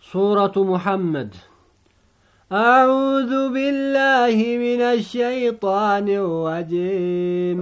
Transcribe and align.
سورة 0.00 0.56
محمد. 0.56 1.34
أعوذ 2.52 3.52
بالله 3.52 4.36
من 4.56 4.80
الشيطان 4.80 6.08
الرجيم. 6.08 7.60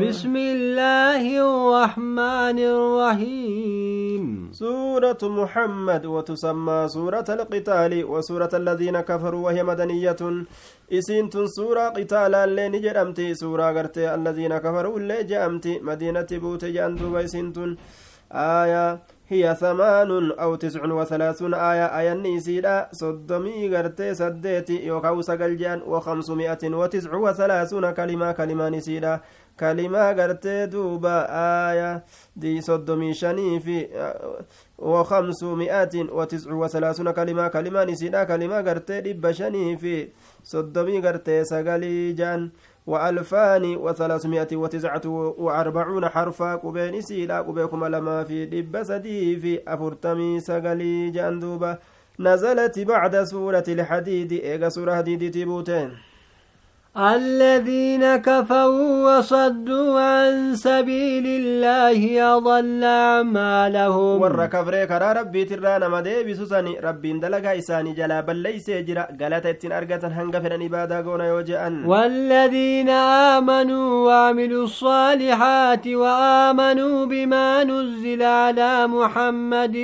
بسم 0.00 0.34
الله 0.36 1.22
الرحمن 1.28 2.58
الرحيم. 2.58 4.22
سورة 4.52 5.22
محمد 5.22 6.06
وتسمى 6.06 6.88
سورة 6.88 7.28
القتال 7.28 8.04
وسورة 8.04 8.52
الذين 8.54 9.00
كفروا 9.00 9.44
وهي 9.44 9.62
مدنية. 9.62 10.16
إسنت 10.92 11.36
سورة 11.36 11.88
قتالا 11.88 12.46
لين 12.46 12.80
جرمتي 12.80 13.34
سورة 13.34 13.66
قرتي 13.76 14.14
الذين 14.14 14.58
كفروا 14.58 14.98
اللي 14.98 15.24
جأمتي 15.24 15.78
مدينة 15.84 16.26
بوت 16.32 16.64
جأنتو 16.64 17.12
بيسنتن 17.12 17.76
آية 18.32 19.17
هي 19.30 19.54
ثمان 19.60 20.30
أو 20.30 20.54
تسع 20.54 20.84
وثلاثون 20.92 21.54
آية. 21.54 21.86
آية 21.98 22.14
نيسيدا 22.14 22.88
صدمي 22.92 23.68
غرتي 23.68 24.14
سديتي 24.14 24.86
يوكاو 24.86 25.22
سقل 25.22 25.82
وخمسمائة 25.86 26.58
وتسع 26.64 27.14
وثلاثون 27.14 27.90
كلمة. 27.90 28.32
كلمة 28.32 28.68
نيسيدا 28.68 29.20
كلمة 29.60 30.12
غرتي 30.12 30.66
دوبا. 30.66 31.26
آية 31.70 32.04
دي 32.36 32.60
صدمي 32.60 33.14
شني 33.14 33.60
في 33.60 33.88
وخمسمائة 34.78 35.94
وتسع 36.12 36.52
وثلاثون 36.52 37.10
كلمة. 37.10 37.48
كلمة 37.48 37.84
نيسيدا 37.84 38.24
كلمة 38.24 38.60
غرتي 38.60 39.00
دب 39.00 39.30
شني 39.30 39.76
في 39.76 40.08
صدمي 40.44 41.00
غرتي 41.00 41.44
سقل 41.44 42.14
جان 42.14 42.50
وألفان 42.88 43.76
وثلاثمائة 43.76 44.56
وتسعة 44.56 45.06
وأربعون 45.38 46.08
حرفا 46.08 46.54
قبين 46.54 47.00
سيلا 47.00 47.38
قبيكم 47.40 47.84
لما 47.84 48.24
في 48.24 48.46
دب 48.46 48.82
سدي 48.82 49.36
في 49.36 49.60
أفرتمي 49.68 50.40
سقلي 50.40 51.10
جندوبة. 51.10 51.78
نزلت 52.20 52.78
بعد 52.78 53.22
سورة 53.22 53.64
الحديد 53.68 54.32
إيغا 54.32 54.68
سورة 54.68 54.94
حديد 54.96 55.30
تبوتين 55.30 55.90
الذين 56.96 58.16
كفروا 58.16 59.18
وصدوا 59.18 60.00
عن 60.00 60.56
سبيل 60.56 61.26
الله 61.26 62.00
أضل 62.36 62.84
أعمالهم. 62.84 64.20
ور 64.20 64.46
كفري 64.46 64.86
كرا 64.86 65.12
ربي 65.12 65.44
ترانا 65.44 65.88
مدي 65.88 66.24
بسوساني 66.24 66.80
ربي 66.80 67.12
دلقا 67.18 67.58
إساني 67.58 67.92
جلا 67.92 68.20
بل 68.20 68.36
ليس 68.36 68.68
يجرا 68.68 69.02
قالت 69.20 69.46
اتن 69.46 69.72
أرقة 69.72 70.08
هنگا 70.08 70.40
فرن 70.40 70.62
إبادة 70.62 71.02
قونا 71.04 71.28
يوجئن 71.28 71.84
والذين 71.86 72.88
آمنوا 72.88 74.06
وعملوا 74.06 74.64
الصالحات 74.64 75.86
وآمنوا 75.86 77.06
بما 77.06 77.64
نزل 77.64 78.22
على 78.22 78.86
محمد 78.86 79.76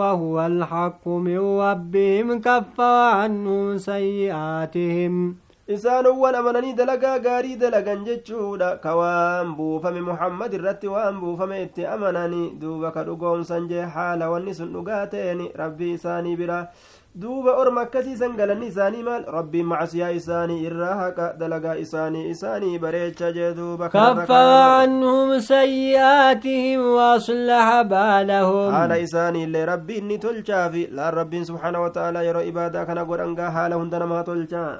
وهو 0.00 0.46
الحق 0.46 1.08
من 1.08 1.38
ربهم 1.38 2.40
كفر 2.40 2.82
عنهم 3.18 3.78
سيئاتهم. 3.78 5.45
Isaanowwan 5.74 6.34
amananii 6.38 6.72
dalagaa 6.78 7.18
gaarii 7.18 7.56
dalagan 7.58 8.04
jechuudha 8.06 8.76
ka 8.82 8.92
waan 8.96 9.54
buufame 9.58 10.00
muhammad 10.08 10.52
irratti 10.58 10.86
waan 10.88 11.16
buufame 11.20 11.62
itti 11.62 11.86
amananii 11.94 12.50
duuba 12.60 12.90
ka 12.96 13.02
dhugoomsan 13.08 13.66
jee 13.70 13.82
haala 13.94 14.28
wanni 14.30 14.54
sun 14.54 14.70
dhugaa 14.72 15.06
ta'eni 15.14 15.50
rabbii 15.62 15.92
isaanii 15.98 16.36
bira 16.40 16.58
duuba 17.22 17.54
orma 17.62 17.82
akkasiisan 17.82 18.36
galanni 18.38 18.66
isaanii 18.70 19.02
maal 19.08 19.24
rabbiin 19.36 19.66
macsiyaa 19.72 20.10
isaanii 20.20 20.58
irraa 20.68 20.94
haqa 21.00 21.26
dalagaa 21.40 21.74
isaanii 21.84 22.22
isaanii 22.34 22.78
bareecha 22.84 23.32
jee 23.38 23.50
duuba 23.58 23.88
كفر 23.88 24.32
عنهم 24.76 25.38
سيئاتهم 25.40 26.80
وأصلح 26.96 27.82
بالهم 27.82 28.70
haala 28.76 28.98
isaanii 29.06 29.42
illee 29.48 29.64
rabbiin 29.72 30.06
ni 30.08 30.18
tolchaa 30.18 30.68
fi 30.70 30.86
laan 31.00 31.14
rabbiin 31.20 31.44
subxaana 31.50 31.80
wataaalaa 31.86 32.22
yeroo 32.28 32.42
ibaadaa 32.52 32.86
kana 32.86 33.04
godhangaa 33.10 33.50
haala 33.50 33.74
hunda 33.82 33.98
namaa 34.04 34.22
tolchaa 34.30 34.70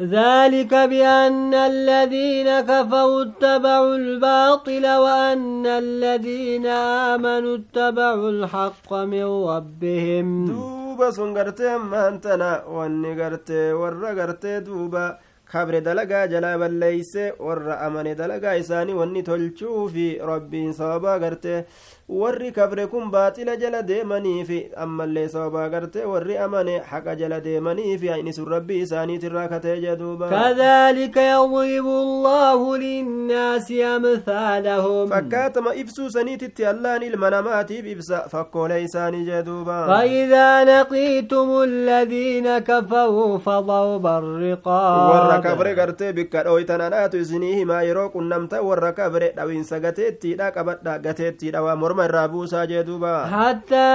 ذلك 0.00 0.74
بأن 0.74 1.54
الذين 1.54 2.60
كفروا 2.60 3.22
اتبعوا 3.22 3.96
الباطل 3.96 4.86
وأن 4.86 5.66
الذين 5.66 6.66
آمنوا 6.66 7.56
اتبعوا 7.56 8.30
الحق 8.30 8.94
من 8.94 9.24
ربهم. 9.24 10.46
دوبا 10.46 11.10
سنغرتي 11.10 11.78
مانتنا 11.78 12.64
واني 12.64 13.22
غرتي 13.22 13.72
ورا 13.72 14.12
غرتي 14.12 14.60
دوبا. 14.60 15.18
jalaa 15.52 16.58
balleeyse 16.58 17.32
warra 17.40 17.80
amane 17.80 18.14
dalagaa 18.14 18.56
isaanii 18.56 18.92
wanni 18.92 19.22
tolchuu 19.22 19.88
fi 19.88 20.18
rabbiin 20.20 20.72
sababaa 20.72 21.18
gartee 21.18 21.64
warri 22.08 22.50
kabre 22.56 22.86
kun 22.88 23.10
baaxila 23.12 23.56
jala 23.60 23.82
deemaniifi 23.82 24.58
ammallee 24.84 25.28
sababaa 25.28 25.68
gartee 25.68 26.04
warri 26.08 26.36
amane 26.44 26.78
haqa 26.90 27.14
jala 27.20 27.40
deemaniifi 27.46 28.08
ayni 28.14 28.32
sun 28.32 28.46
rabbii 28.52 28.78
isaaniitirraa 28.84 29.48
katee 29.48 29.74
jeduuba 29.82 30.28
kadhalika 30.30 31.20
yadribu 31.20 31.92
allahu 32.04 32.76
linnaasi 32.84 33.82
amthaalahum 33.90 35.08
fakkaatama 35.12 35.74
ibsuu 35.82 36.08
saniititti 36.14 36.66
allaan 36.70 37.02
ilma 37.02 37.30
namaatiif 37.36 37.86
ibsa 37.94 38.22
fakkoolee 38.32 38.80
isaanii 38.88 39.24
jeduuba 39.28 39.76
فإذا 39.88 40.64
لقيتم 40.64 41.48
الذين 41.62 42.58
كفروا 42.58 43.38
فضرب 43.38 44.06
الرقاب 44.06 45.10
warra 45.12 45.38
kabre 45.42 45.74
gartee 45.74 46.12
bikka 46.12 46.42
dhoytan 46.48 46.80
anaatu 46.80 47.16
isinii 47.20 47.54
himaa 47.60 47.82
yeroo 47.82 48.08
qunnamta 48.16 48.62
warra 48.62 48.92
kabre 48.92 49.32
dhawinsa 49.36 49.80
gateettiidha 49.80 50.50
qabadha 50.56 50.98
gateettiidha 50.98 51.62
waa 51.62 51.76
morma 51.76 51.97
irraa 52.04 52.28
buusaa 52.28 52.66
jee 52.66 52.82
duuba 52.84 53.12
حتى 53.28 53.88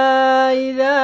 إذا 0.70 0.96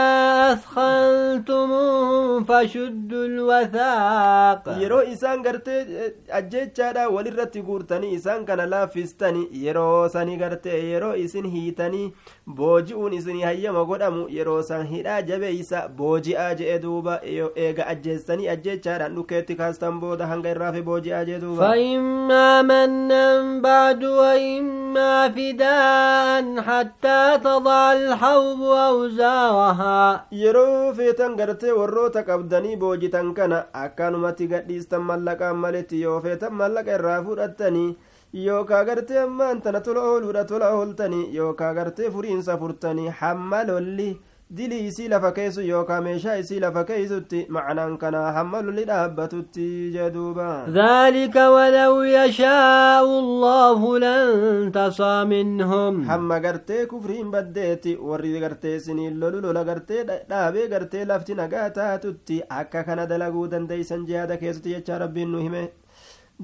أثخنتموهم 1.11 2.45
فشدوا 2.45 3.25
الوثاق 3.27 4.63
yeroo 4.83 5.03
isaan 5.13 5.43
gartee 5.43 6.13
ajjechaadha 6.39 7.09
walirratti 7.09 7.63
guurtanii 7.63 8.13
isaan 8.19 8.45
kana 8.45 8.67
laaffistani 8.67 9.49
yeroo 9.65 10.09
sani 10.09 10.37
gartee 10.37 10.81
yeroo 10.91 11.15
isin 11.25 11.47
hiitanii 11.55 12.13
booji'uun 12.61 13.13
isinii 13.13 13.43
hayyama 13.43 13.85
godhamu 13.85 14.27
yeroo 14.39 14.63
san 14.63 14.87
hidhaa 14.93 15.21
jabeeysa 15.23 15.89
booji'aa 16.01 16.55
je'e 16.61 16.79
duuba 16.83 17.15
eega 17.67 17.87
ajjeessanii 17.95 18.49
ajjechaadhaan 18.55 19.15
dhukeetti 19.19 19.55
kaastan 19.63 20.01
booda 20.01 20.27
hanga 20.33 20.51
irraa 20.55 20.73
fi 20.79 20.83
booji'aa 20.91 21.25
jee 21.31 21.39
duuba 21.47 21.71
فإما 21.71 22.63
منا 22.63 23.61
بعد 23.61 24.05
وإما 24.05 25.29
فداء 25.29 26.61
حتى 26.90 27.38
تضع 27.44 27.94
الحوض 27.94 28.62
أوزارها 28.64 30.26
yeroo 30.32 30.94
feetan 30.98 31.36
gartee 31.40 31.72
warroota 31.80 32.24
qabdanii 32.30 32.76
boojitan 32.84 33.34
kana 33.38 33.60
akkanumatti 33.84 34.48
gadhiistan 34.54 35.02
mallaqaan 35.10 35.56
maletti 35.66 36.02
yoo 36.02 36.20
feetan 36.26 36.54
mallaqa 36.62 36.96
irraa 36.98 37.22
fudhattanii 37.28 37.96
yookaa 38.46 38.84
gartee 38.90 39.20
ammaan 39.26 39.62
tana 39.62 39.82
tola 39.88 40.02
ooluudha 40.12 40.44
tola 40.52 40.70
ooltanii 40.80 41.30
yookaa 41.38 41.74
gartee 41.78 42.10
furiinsa 42.16 42.58
furtanii 42.62 43.14
hamma 43.22 43.60
lolli 43.70 44.10
dilii 44.57 44.87
isii 44.91 45.09
lafa 45.09 45.31
keessu 45.33 45.63
yookaa 45.63 46.01
meeshaa 46.05 46.35
isii 46.43 46.59
lafa 46.63 46.83
keeysutti 46.85 47.41
macnaan 47.57 47.93
kanaa 47.99 48.33
hamma 48.37 48.63
lolli 48.67 48.85
dhaabbatutti 48.89 49.67
jeduuba 49.97 50.49
ذلك 50.69 51.37
ولو 51.37 52.03
يشاء 52.03 53.05
الله 53.05 53.99
لانتصى 53.99 55.25
منهم 55.25 56.05
hamma 56.11 56.39
gartee 56.41 56.87
kufriin 56.87 57.31
baddeeti 57.31 57.97
warri 58.09 58.41
gartee 58.41 58.75
isiniin 58.77 59.21
lolu 59.21 59.41
lola 59.47 59.65
gartee 59.65 60.03
dhaabee 60.31 60.67
gartee 60.69 61.05
lafti 61.05 61.35
nagaa 61.35 61.71
taatutti 61.71 62.43
akka 62.49 62.83
kana 62.85 63.07
dalaguu 63.07 63.47
dandeeysan 63.51 64.07
jihaada 64.07 64.37
keessatti 64.43 64.75
jecha 64.75 64.99
rabbiin 64.99 65.31
nu 65.33 65.39
hime 65.47 65.63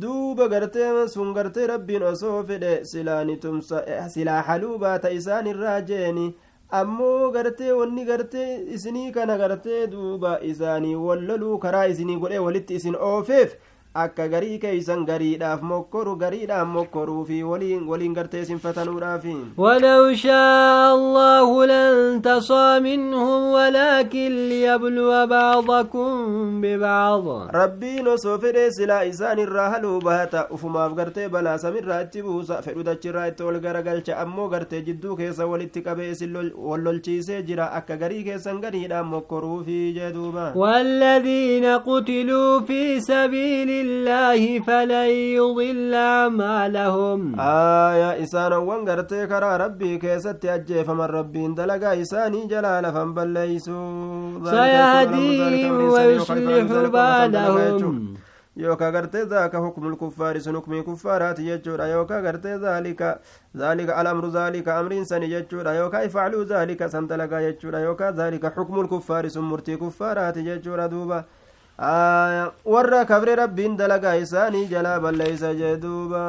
duuba 0.01 0.49
gartee 0.49 1.09
sun 1.09 1.35
gartee 1.35 1.67
rabbiin 1.75 2.03
osoo 2.13 2.43
fedhe 2.49 2.73
silaa 4.15 4.43
haluu 4.49 4.79
baata 4.79 5.11
isaan 5.19 5.47
irraa 5.53 5.81
jeeni 5.81 6.27
ammoo 6.71 7.31
gartee 7.31 7.73
wanni 7.73 8.05
gartee 8.05 8.63
isinii 8.75 9.11
kana 9.13 9.37
gartee 9.39 9.87
duuba 9.87 10.39
isaanii 10.43 10.95
walloluu 10.95 11.59
karaa 11.59 11.87
isinii 11.87 12.17
godhee 12.17 12.39
walitti 12.39 12.75
isin 12.75 12.97
oofeef 13.11 13.55
akka 14.05 14.29
garii 14.35 14.59
keeysan 14.65 15.05
gariidhaaf 15.11 15.63
mokkoru 15.73 16.17
gariidhaaf 16.23 16.69
mokkoruu 16.77 17.25
fi 17.29 17.43
waliin 17.43 18.15
gartee 18.19 18.45
sinfatanuudhaafi 18.45 19.37
ولو 19.59 20.15
شاء 20.15 20.95
الله 20.95 21.67
لانتصى 21.67 22.81
منهم 22.81 23.43
ولكن 23.57 24.49
ليبلو 24.49 25.27
بعضكم 25.27 26.61
ببعض 26.61 27.25
rabbiin 27.61 28.07
osoo 28.15 28.39
fedhee 28.39 28.71
silaa 28.71 29.03
isaan 29.05 29.39
irraa 29.39 29.69
haluu 29.71 30.01
bahata 30.01 30.47
ufumaaf 30.51 30.93
gartee 30.99 31.29
balaa 31.29 31.59
samirraa 31.59 32.01
itti 32.07 32.23
buusa 32.23 32.63
fedhu 32.67 32.83
dachirraa 32.89 33.27
itti 33.33 33.43
ol 33.51 33.59
garagalcha 33.67 34.19
ammoo 34.25 34.49
gartee 34.55 34.83
jidduu 34.89 35.17
keessa 35.21 35.47
walitti 35.53 35.83
qabee 35.89 36.11
isin 36.15 36.37
wallolchiisee 36.71 37.43
jira 37.49 37.71
akka 37.81 37.97
garii 38.03 38.23
keessan 38.29 38.61
gariidhaan 38.65 39.07
mokkoruufi 39.15 39.81
jee 39.99 40.13
duuba 40.19 40.53
والذين 40.57 41.65
قتلوا 41.89 42.61
في 42.61 43.01
سبيل 43.01 43.71
الله 43.87 44.61
فلن 44.61 45.11
يضل 45.39 45.95
أعمالهم 45.95 47.21
آية 47.41 48.11
إسان 48.23 48.53
وانغرتي 48.53 49.27
كرا 49.27 49.57
ربي 49.57 49.99
كيست 49.99 50.45
أجيف 50.45 50.91
من 50.91 51.09
ربي 51.19 51.49
دلقا 51.59 52.01
إساني 52.03 52.47
جلال 52.53 52.85
فنبليسو 52.95 53.81
سيهديهم 54.51 55.77
ويصلح 55.95 56.67
بالهم 56.97 58.17
yookaa 58.57 58.91
gartee 58.93 59.25
zaaka 59.31 59.59
hukmul 59.59 59.97
kuffaari 59.97 60.41
sun 60.41 60.57
hukmii 60.57 60.83
kuffaaraati 60.83 61.43
jechuudha 61.45 61.87
yookaa 61.89 62.21
gartee 62.27 62.55
zaalika 62.59 63.19
zaalika 63.55 63.97
alamru 63.97 64.31
zaalika 64.31 64.77
amriin 64.77 65.05
sani 65.05 65.29
jechuudha 65.29 65.75
yookaa 65.75 66.03
ifacluu 66.05 66.45
zaalika 66.45 66.89
san 66.89 67.09
dalagaa 67.09 67.41
jechuudha 67.47 67.81
yookaa 67.81 68.13
zaalika 68.13 68.53
hukmul 68.57 68.89
kuffaari 68.89 69.31
sun 69.31 69.45
murtii 69.45 69.77
kuffaaraati 69.77 70.43
jechuudha 70.43 70.89
duuba 70.89 71.25
warra 71.79 73.05
kabre 73.07 73.37
rabbiin 73.37 73.77
dalagaa 73.77 74.15
isaanii 74.17 74.67
jalaa 74.69 75.01
balleeysa 75.01 75.53
jee 75.55 75.77
duuba 75.77 76.23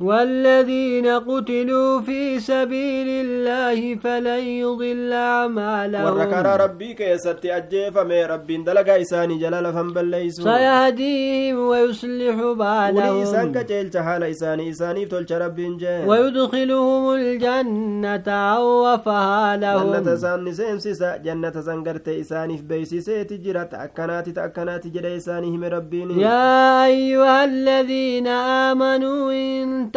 والذين 0.00 1.06
قتلوا 1.06 2.00
في 2.00 2.40
سبيل 2.40 3.08
الله 3.08 3.94
فلن 3.94 4.44
يضل 4.44 5.12
أعمالهم. 5.12 6.04
وركنا 6.04 6.56
ربي 6.56 6.94
كيست 6.94 7.44
أجيف 7.44 7.98
مي 7.98 8.24
ربي 8.24 8.56
دلقا 8.56 9.00
إساني 9.00 9.38
جلال 9.38 9.72
فنبليسو 9.72 10.42
سيهديهم 10.42 11.58
ويصلح 11.58 12.34
بالهم. 12.34 12.96
وليسان 12.96 13.52
كجيل 13.52 13.90
حال 14.04 14.22
إساني 14.24 14.70
إساني 14.70 15.06
تلش 15.06 15.32
ربي 15.32 15.76
جي 15.76 16.04
ويدخلهم 16.06 17.14
الجنة 17.14 18.22
عوفها 18.26 19.56
لهم. 19.56 19.92
جنة 19.92 20.14
سان 20.16 20.44
نسين 20.44 20.78
سيسا 20.78 21.16
جنة 21.16 21.60
سنقرت 21.60 22.08
إساني 22.08 22.56
في 22.56 22.62
بيسي 22.62 23.00
سيتي 23.00 23.36
جرات 23.36 23.74
أكنات 23.74 24.28
تأكنات 24.28 24.86
جد 24.86 25.04
إساني 25.04 25.48
هم 25.48 25.64
ربين 25.64 26.20
يا 26.20 26.84
أيها 26.84 27.44
الذين 27.44 28.26
آمنوا 28.26 29.32
إن 29.32 29.89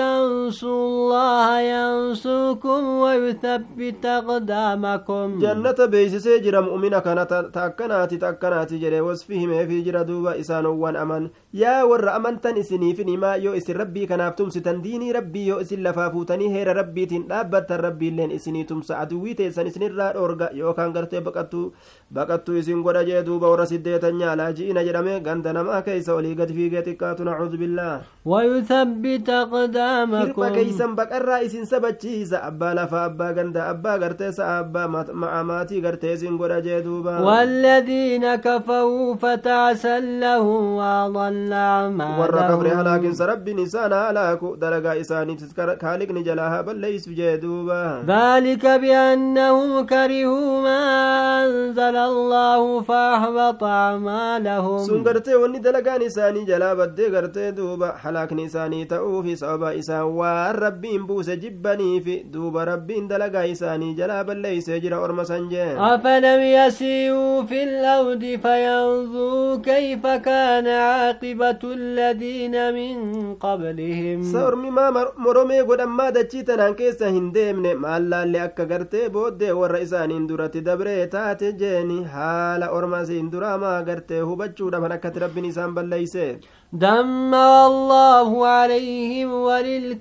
تنصروا 0.53 0.87
الله 0.87 1.61
ينصركم 2.53 2.83
ويثبت 3.01 4.05
أقدامكم. 4.05 5.39
جنة 5.39 5.85
بيسسي 5.85 6.39
جرى 6.39 6.61
مؤمنة 6.61 6.99
كانت 6.99 7.49
تأكنات 7.53 8.13
تأكنات 8.13 8.73
جرى 8.73 9.01
وصفهم 9.01 9.67
في 9.67 9.81
جرى 9.81 10.03
دوبا 10.03 10.39
إسان 10.39 10.65
وان 10.65 10.95
أمن. 10.95 11.29
يا 11.53 11.83
ور 11.83 12.15
أمنتن 12.15 12.57
إسني 12.57 12.93
في 12.95 13.03
نما 13.03 13.33
يو 13.35 13.53
إسن 13.53 13.73
ربي 13.73 14.05
كناف 14.05 14.33
تمسي 14.33 14.59
ديني 14.59 15.11
ربي 15.11 15.47
يو 15.47 15.61
إسن 15.61 15.83
لفافوتني 15.83 16.53
هير 16.55 16.77
ربي 16.77 17.05
تنابت 17.05 17.71
ربي 17.71 18.09
لين 18.09 18.31
إسني 18.31 18.63
تمسى 18.63 18.93
عدوي 18.93 19.33
تيسن 19.33 19.67
إسن 19.67 19.83
الرار 19.83 20.15
أورغا 20.15 20.49
يو 20.53 20.73
كان 20.73 20.93
قرتي 20.93 21.19
بقتو. 21.19 21.71
بقتو 22.11 22.59
إسن 22.59 22.83
قرى 22.83 23.05
جي 23.05 23.21
دوبا 23.21 23.47
ورسديتن 23.47 24.21
يالا 24.21 24.51
جئنا 24.51 24.83
جرمي 24.83 25.17
غندنا 25.25 25.63
ما 25.63 25.79
كيس 25.79 26.09
ولي 26.09 26.33
قد 26.33 26.51
في 26.51 26.69
قتكات 26.77 27.21
نعوذ 27.21 27.57
بالله. 27.57 28.01
ويثبت 28.25 29.29
أقدامكم. 29.29 30.43
keeysan 30.53 30.95
baqarraa 30.95 31.41
isin 31.41 31.65
sabachiisa 31.65 32.42
abbaa 32.49 32.73
lafaa 32.79 33.03
abbaa 33.09 33.31
ganda 33.37 33.67
abbaa 33.73 33.97
garteessa 34.03 34.43
abbaa 34.57 34.87
maatii 35.49 35.81
gartee 35.85 36.13
isin 36.13 36.37
godha 36.37 36.61
jee 36.61 36.81
duuba 36.87 37.13
والذين 37.23 38.35
كفروا 38.35 39.15
فتعسا 39.15 39.99
لهم 39.99 40.63
وأضل 40.75 41.53
أعمالهم 41.53 42.19
warra 42.19 42.47
kafre 42.49 42.69
halaakinsa 42.69 43.25
rabbiin 43.31 43.59
isaan 43.59 43.91
halaaku 43.93 44.55
dalagaa 44.61 44.95
isaaniitis 45.03 45.53
kaaliqni 45.83 46.23
jalaa 46.23 46.63
bal 46.63 46.77
leysu 46.85 47.13
jee 47.19 47.37
duuba 47.37 48.03
ذلك 48.07 48.65
بأنهم 48.65 49.85
كرهوا 49.85 50.61
ما 50.61 50.81
أنزل 51.45 51.95
الله 51.95 52.81
فأحبط 52.81 53.63
أعمالهم 53.63 54.79
sun 54.87 55.03
gartee 55.03 55.35
wanni 55.35 55.59
dalagaan 55.59 56.01
isaanii 56.01 56.45
jalaa 56.45 56.75
baddee 56.75 57.09
gartee 57.09 57.51
duuba 57.51 57.87
halaakni 58.03 58.43
isaanii 58.49 58.85
ta'uufi 58.85 59.37
sababa 59.37 59.73
isaan 59.73 60.07
waan 60.19 60.55
rabbiin 60.55 61.05
buuse 61.07 61.37
jibbaniifi 61.37 62.15
duuba 62.35 62.65
rabbiin 62.69 63.07
dalagaa 63.11 63.43
isaanii 63.53 63.93
jalaa 63.99 64.23
balleeysee 64.29 64.79
jira 64.85 64.99
orma 65.07 65.25
san 65.31 65.49
jee 65.53 65.69
أفلم 65.77 66.41
يسيروا 66.59 67.43
في 67.43 67.63
الأرض 67.63 68.23
فينظروا 68.43 69.55
كيف 69.69 70.07
كان 70.07 70.67
عاقبة 70.67 71.59
الذين 71.63 72.55
من 72.77 72.95
قبلهم 73.35 74.23
sa'ormi 74.33 74.71
maa 74.77 74.91
moromee 75.25 75.61
godhammaa 75.69 76.11
dachii 76.17 76.43
tanaan 76.49 76.75
keessa 76.81 77.09
hin 77.17 77.29
deemne 77.37 77.73
maallaallee 77.85 78.41
akka 78.47 78.65
gartee 78.73 79.05
booddee 79.17 79.51
warra 79.61 79.79
isaaniin 79.87 80.27
duratti 80.29 80.61
dabree 80.69 81.07
taate 81.15 81.47
jeeni 81.61 81.99
haala 82.15 82.71
orma 82.79 83.01
isiin 83.07 83.31
duraa 83.35 83.57
maa 83.65 83.77
gartee 83.91 84.21
hubachuudhaaf 84.31 84.91
akkatti 84.97 85.25
rabbiin 85.27 85.49
isaan 85.53 85.73
balleeyse 85.79 86.27
دمر 86.83 87.65
الله 87.71 88.29
عليهم 88.47 89.29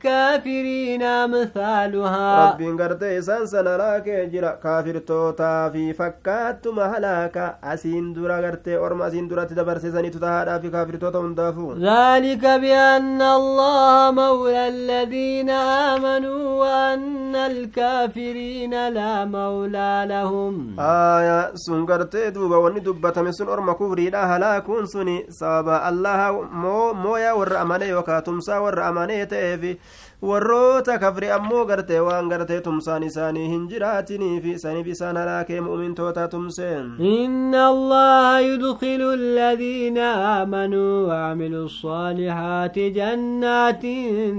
وللكافرين 0.02 1.02
أمثالها 1.02 2.11
rabbiin 2.12 2.76
gartee 2.80 3.12
isaan 3.18 3.46
sana 3.52 3.76
laakee 3.82 4.20
jira 4.34 4.52
kaafirtootaa 4.64 5.70
fi 5.74 5.84
fakkaatuma 6.00 6.88
halaaka 6.94 7.46
asiin 7.74 8.12
dura 8.18 8.40
gartee 8.46 8.78
orma 8.86 9.04
asiin 9.08 9.28
duratti 9.30 9.54
dabarsisaniitu 9.60 10.20
tahaadhaa 10.26 10.58
fi 10.66 10.70
kaafirtoota 10.76 11.18
hundaafu 11.26 11.66
ذلك 11.92 12.44
بأن 12.64 13.22
الله 13.22 14.10
مولى 14.10 14.68
الذين 14.68 15.50
آمنوا 15.90 16.42
وأن 16.62 17.34
الكافرين 17.36 18.74
لا 18.88 19.24
مولى 19.24 20.04
لهم 20.08 20.54
halaakuun 24.32 24.86
suni 24.86 25.24
sababa 25.28 25.82
allaha 25.88 26.32
mooya 27.04 27.34
warra 27.34 27.60
amane 27.60 27.88
yookaa 27.88 28.20
tumsaa 28.22 28.60
warra 28.64 28.86
amanee 28.86 29.26
ta'eefi 29.26 29.72
warroota 30.30 30.98
kafre 31.02 31.30
ammoo 31.36 31.64
gartee 31.70 32.00
waan 32.08 32.28
gartee 32.32 32.60
tumsaan 32.60 33.02
isaanii 33.08 33.48
hin 33.52 33.68
jiraatiniifi 33.72 34.58
saniif 34.64 34.86
isaan 34.94 35.16
halaakee 35.16 35.60
mu'mintoota 35.60 36.28
tumseen 36.28 36.84
إن 37.00 37.54
الله 37.54 38.38
يدخل 38.38 39.02
الذين 39.20 39.98
آمنوا 40.38 41.06
وعملوا 41.08 41.64
الصالحات 41.64 42.78
جنات 42.78 43.82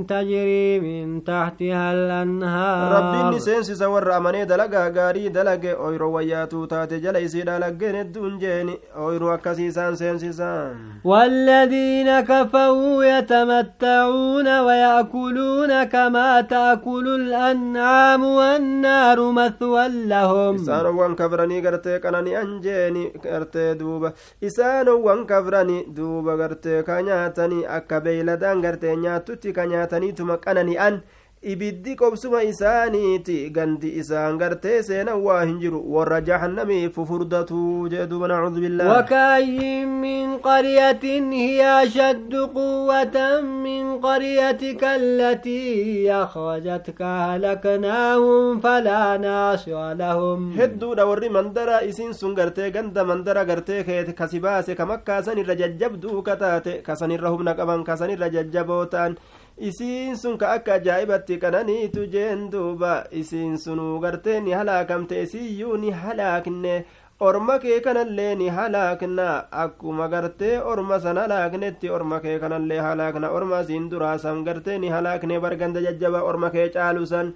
تجري 0.09 0.79
من 0.79 1.23
تحتها 1.23 1.93
الأنهار 1.93 2.91
rabbiin 2.93 3.39
seensisa 3.39 3.89
warra 3.89 4.15
amanee 4.15 4.45
dalagaa 4.45 4.89
gaarii 4.89 5.29
dalage 5.29 5.73
oyro 5.87 6.11
wayyaatuu 6.11 6.67
taate 6.67 6.99
jala 6.99 7.19
isiidha 7.19 7.59
laggeen 7.59 7.95
hedduun 7.95 8.39
jeeni 8.39 8.75
oyro 9.07 9.31
akkasii 9.35 9.67
isaan 9.73 9.95
seensisaan 9.97 10.75
والذين 11.05 12.19
كفروا 12.21 13.03
يتمتعون 13.03 14.59
ويأكلون 14.59 15.83
كما 15.83 16.41
تأكل 16.41 17.07
الأنعام 17.07 17.52
والنار 18.37 19.31
مثوى 19.31 19.87
لهم 19.87 20.57
isaanowwan 20.57 21.15
kafranii 21.15 21.61
gartee 21.61 21.99
qanani'an 21.99 22.61
jeeni 22.65 23.11
gartee 23.23 23.75
duuba 23.79 24.13
isaanowwan 24.41 25.25
kafranii 25.25 25.85
duuba 25.95 26.37
gartee 26.37 26.83
ka 26.83 27.01
nyaatanii 27.01 27.65
akka 27.77 27.99
beeyladaan 28.01 28.61
gartee 28.61 28.95
nyaattutti 28.95 29.53
ka 29.53 29.65
nyaataniituma 29.65 30.37
qanani'an 30.45 31.01
ibiddi 31.51 31.95
qobsuma 31.99 32.39
isaaniiti 32.49 33.37
gandi 33.55 33.89
isaan 34.01 34.37
gartee 34.41 34.77
seenan 34.89 35.19
waa 35.25 35.41
hin 35.45 35.57
jiru 35.63 35.79
warra 35.95 36.19
jahannamii 36.29 36.89
fufurdatuu 36.97 37.89
jee 37.93 38.05
duuba 38.11 38.27
nacuudu 38.31 38.61
billah 38.65 38.99
وكأي 38.99 39.85
من 39.85 40.37
قرية 40.37 41.03
هي 41.31 41.61
أشد 41.83 42.33
قوة 42.35 43.41
من 43.41 43.83
قريتك 43.99 44.83
التي 44.83 46.11
أخرجتك 46.11 47.01
أهلكناهم 47.01 48.59
فلا 48.59 49.17
ناصر 49.17 49.93
لهم 49.93 50.53
hedduudha 50.59 51.05
warri 51.05 51.29
mandara 51.29 51.81
isiin 51.83 52.13
sun 52.13 52.35
gartee 52.35 52.71
ganda 52.71 53.03
mandara 53.03 53.43
gartee 53.45 53.83
keete 53.83 54.13
kasi 54.15 54.39
baase 54.39 54.75
ka 54.75 54.85
makkaasan 54.85 55.37
irra 55.43 55.55
jajjabduu 55.55 56.21
ka 56.23 56.35
taate 56.35 56.81
kasanirra 56.87 57.29
humna 57.35 57.53
qaban 57.59 57.83
kasanirra 57.83 58.29
jajjaboo 58.35 58.85
ta'an 58.85 59.15
isiin 59.57 60.17
sun 60.17 60.37
ka 60.37 60.51
akka 60.57 60.73
ajaa'ibatti 60.79 61.37
qananiitu 61.37 62.07
jeen 62.13 62.49
duuba 62.51 63.03
isiin 63.11 63.57
sunuu 63.57 63.99
gartee 63.99 64.39
ni 64.41 64.51
halaakamte 64.51 65.21
isiiyyuu 65.21 65.77
ni 65.77 65.91
halaakne 65.91 66.85
orma 67.19 67.59
kee 67.59 67.79
kanallee 67.79 68.35
ni 68.35 68.49
halaakna 68.49 69.45
akkuma 69.51 70.07
gartee 70.09 70.57
orma 70.59 70.99
san 70.99 71.17
halaaknetti 71.17 71.89
orma 71.89 72.19
kee 72.19 72.39
kanallee 72.39 72.79
halaakna 72.81 73.29
orma 73.29 73.57
asiin 73.59 73.89
duraasan 73.91 74.43
gartee 74.43 74.77
ni 74.79 74.89
halaakne 74.89 75.39
barganda 75.39 75.81
jajjaba 75.81 76.23
orma 76.23 76.49
kee 76.49 76.69
caalu 76.69 77.05
san 77.05 77.33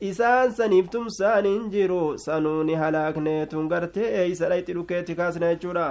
isaan 0.00 0.50
saniif 0.54 0.90
tumsaan 0.90 1.46
hin 1.46 1.62
jiru 1.70 2.02
sanuu 2.24 2.62
ni 2.66 2.74
halaakneetun 2.80 3.64
gartee 3.72 4.10
eeysa 4.20 4.50
dhayxi 4.52 4.74
dhukeetti 4.76 5.14
kaasna 5.20 5.48
jechuudha 5.54 5.86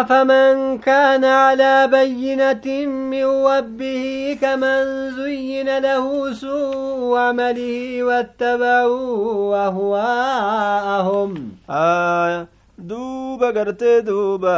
أفمن 0.00 0.78
كان 0.78 1.24
على 1.24 1.88
بينة 1.92 2.86
من 2.86 3.24
ربه 3.24 4.38
كمن 4.40 5.10
زين 5.10 5.78
له 5.78 6.32
سوء 6.32 7.18
عمله 7.18 8.02
واتبعوا 8.04 9.66
أهواءهم 9.66 11.50
آه 11.70 12.46
duuba 12.80 13.52
gartee 13.52 14.02
duuba 14.02 14.54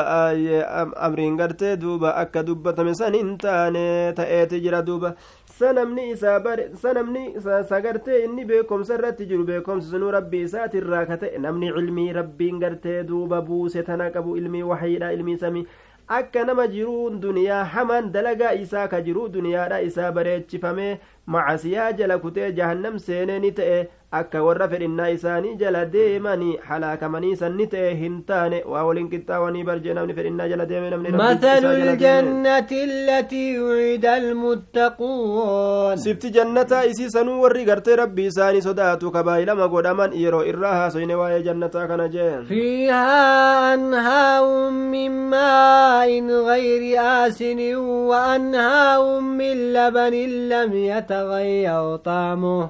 amriin 0.97 1.37
gartee 1.37 1.77
duuba 1.77 2.15
akka 2.17 2.43
dubbatame 2.47 2.95
san 2.95 3.15
hin 3.15 3.37
taane 3.39 4.13
ta'eeti 4.17 4.61
jira 4.61 4.83
duuba. 4.83 5.15
Sanamni 5.59 6.11
isaa 6.13 6.41
bare 6.41 6.71
sanamni 6.83 7.35
sagartee 7.69 8.25
inni 8.25 8.45
beekomsa 8.45 8.95
irratti 8.99 9.27
jiru 9.27 9.45
beekomsi 9.45 9.91
sunuu 9.91 10.11
rabbii 10.17 10.43
isaatirraa 10.49 11.05
ka 11.07 11.17
ta'e 11.25 11.39
namni 11.39 11.73
cilmii 11.77 12.13
rabbiin 12.19 12.59
gartee 12.61 13.03
duuba 13.05 13.41
buuse 13.43 13.83
tana 13.83 14.11
qabu 14.11 14.37
ilmii 14.37 14.63
waxiidha 14.63 15.13
ilmii 15.13 15.39
samii. 15.39 15.67
Akka 16.09 16.45
nama 16.45 16.67
jiruun 16.69 17.21
duniyaa 17.21 17.65
hamaan 17.65 18.11
dalagaa 18.13 18.53
isaa 18.55 18.89
ka 18.89 19.01
jiruu 19.03 19.29
duniyaadha 19.29 19.81
isaa 19.83 20.11
bareechifamee 20.13 20.99
macasiyaa 21.27 21.93
jala 21.93 22.19
kutee 22.19 22.53
jahannam 22.53 22.99
seenee 22.99 23.39
ni 23.39 23.51
ta'e 23.59 23.81
akka 24.21 24.41
warra 24.45 24.67
fedhinnaa 24.69 25.09
isaanii 25.17 25.55
jala 25.61 25.85
deemanii 25.93 26.57
halaakamanii 26.69 27.37
sanni 27.43 27.67
ta'e 27.75 27.93
hin 28.01 28.17
taane 28.31 28.59
waa 28.73 28.83
waliin 28.89 29.07
qixxaawanii 29.13 29.63
barjee 29.69 29.95
namni 29.99 30.15
fedhinnaa 30.19 30.49
jala 30.53 30.67
deeme 30.73 30.91
namni 30.91 31.13
مثل 31.13 31.65
الجنة 31.67 32.71
التي 32.73 33.59
وعد 33.61 34.07
المتقون 34.07 35.97
sifti 35.97 36.31
jannataa 36.31 36.83
isii 36.85 37.11
sanuu 37.11 37.41
warri 37.43 37.65
gartee 37.65 37.97
rabbii 37.97 38.27
isaanii 38.27 38.63
sodaatu 38.63 39.11
kabaayilama 39.11 39.69
godhaman 39.69 40.13
yeroo 40.25 40.45
irraa 40.53 40.75
haasoyne 40.81 41.15
waa'ee 41.15 41.43
jannataa 41.43 41.87
kana 41.87 42.09
jeen 42.09 42.45
فيها 42.49 43.75
أنهار 43.75 44.71
من 44.71 45.11
ماء 45.31 46.11
غير 46.51 47.01
آسن 47.01 47.75
وأنهار 48.11 49.21
من 49.21 49.73
لبن 49.73 50.15
لم 50.53 50.73
يتغير 51.13 51.97
طعمه 51.97 52.69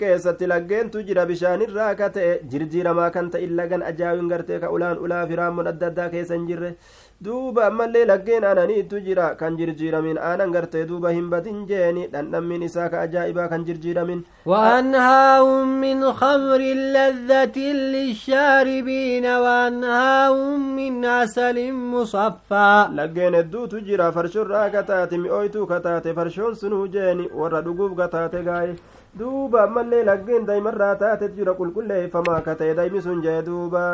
keessatti 0.00 0.46
laggeentu 0.52 1.02
jira 1.08 1.26
bishaanirraa 1.30 1.94
ka 2.00 2.08
ta'e 2.16 2.32
jirjiiramaa 2.52 3.10
kan 3.16 3.30
ta'in 3.30 3.54
lagan 3.60 3.82
ajaa'in 3.90 4.28
gartee 4.32 4.58
ka 4.64 4.70
ulaan 4.76 4.98
ulaa 4.98 5.26
firaamon 5.30 5.70
adda 5.72 5.86
addaa 5.90 6.08
keessa 6.14 6.34
hin 6.38 6.46
jirre 6.50 6.70
duuba 7.24 7.66
ammallee 7.66 8.04
laggeen 8.08 8.44
aananiitu 8.48 9.00
jira 9.06 9.24
kan 9.40 9.56
jirjiiramin 9.56 10.18
aanan 10.28 10.52
gartee 10.54 10.84
duuba 10.90 11.10
hin 11.16 11.26
badin 11.32 11.58
jeeni 11.70 12.06
dhandhammin 12.12 12.62
isaa 12.68 12.88
ka 12.94 13.00
ajaa'ibaa 13.06 13.48
kan 13.48 13.64
jirjiiramin 13.70 14.22
وأنهار 14.46 15.64
من 15.64 16.12
خمر 16.12 16.60
لذة 16.96 17.58
للشاربين 17.94 19.26
وأنهار 19.26 20.34
من 20.78 21.04
عسل 21.04 21.72
مصفى 21.72 22.88
hedduutu 23.36 23.80
jira 23.84 24.12
farshorraa 24.12 24.70
kataate 24.70 25.18
mi'ooytuu 25.18 25.66
kataate 25.66 26.14
farshoon 26.14 26.54
sunuu 26.54 26.88
jeeni 26.88 27.28
warra 27.42 27.62
dhuguuf 27.62 27.96
kataate 28.02 28.42
gaaye 28.48 28.74
duuba 29.18 29.62
ammallee 29.68 30.04
laggeen 30.10 30.46
daa'imarraa 30.48 30.94
taate 31.04 31.28
jira 31.36 31.58
qulqulleeffamaa 31.60 32.42
ka 32.48 32.54
ta'e 32.60 32.74
daa'imi 32.80 33.02
sun 33.06 33.22
jee 33.22 33.40
duuba 33.48 33.86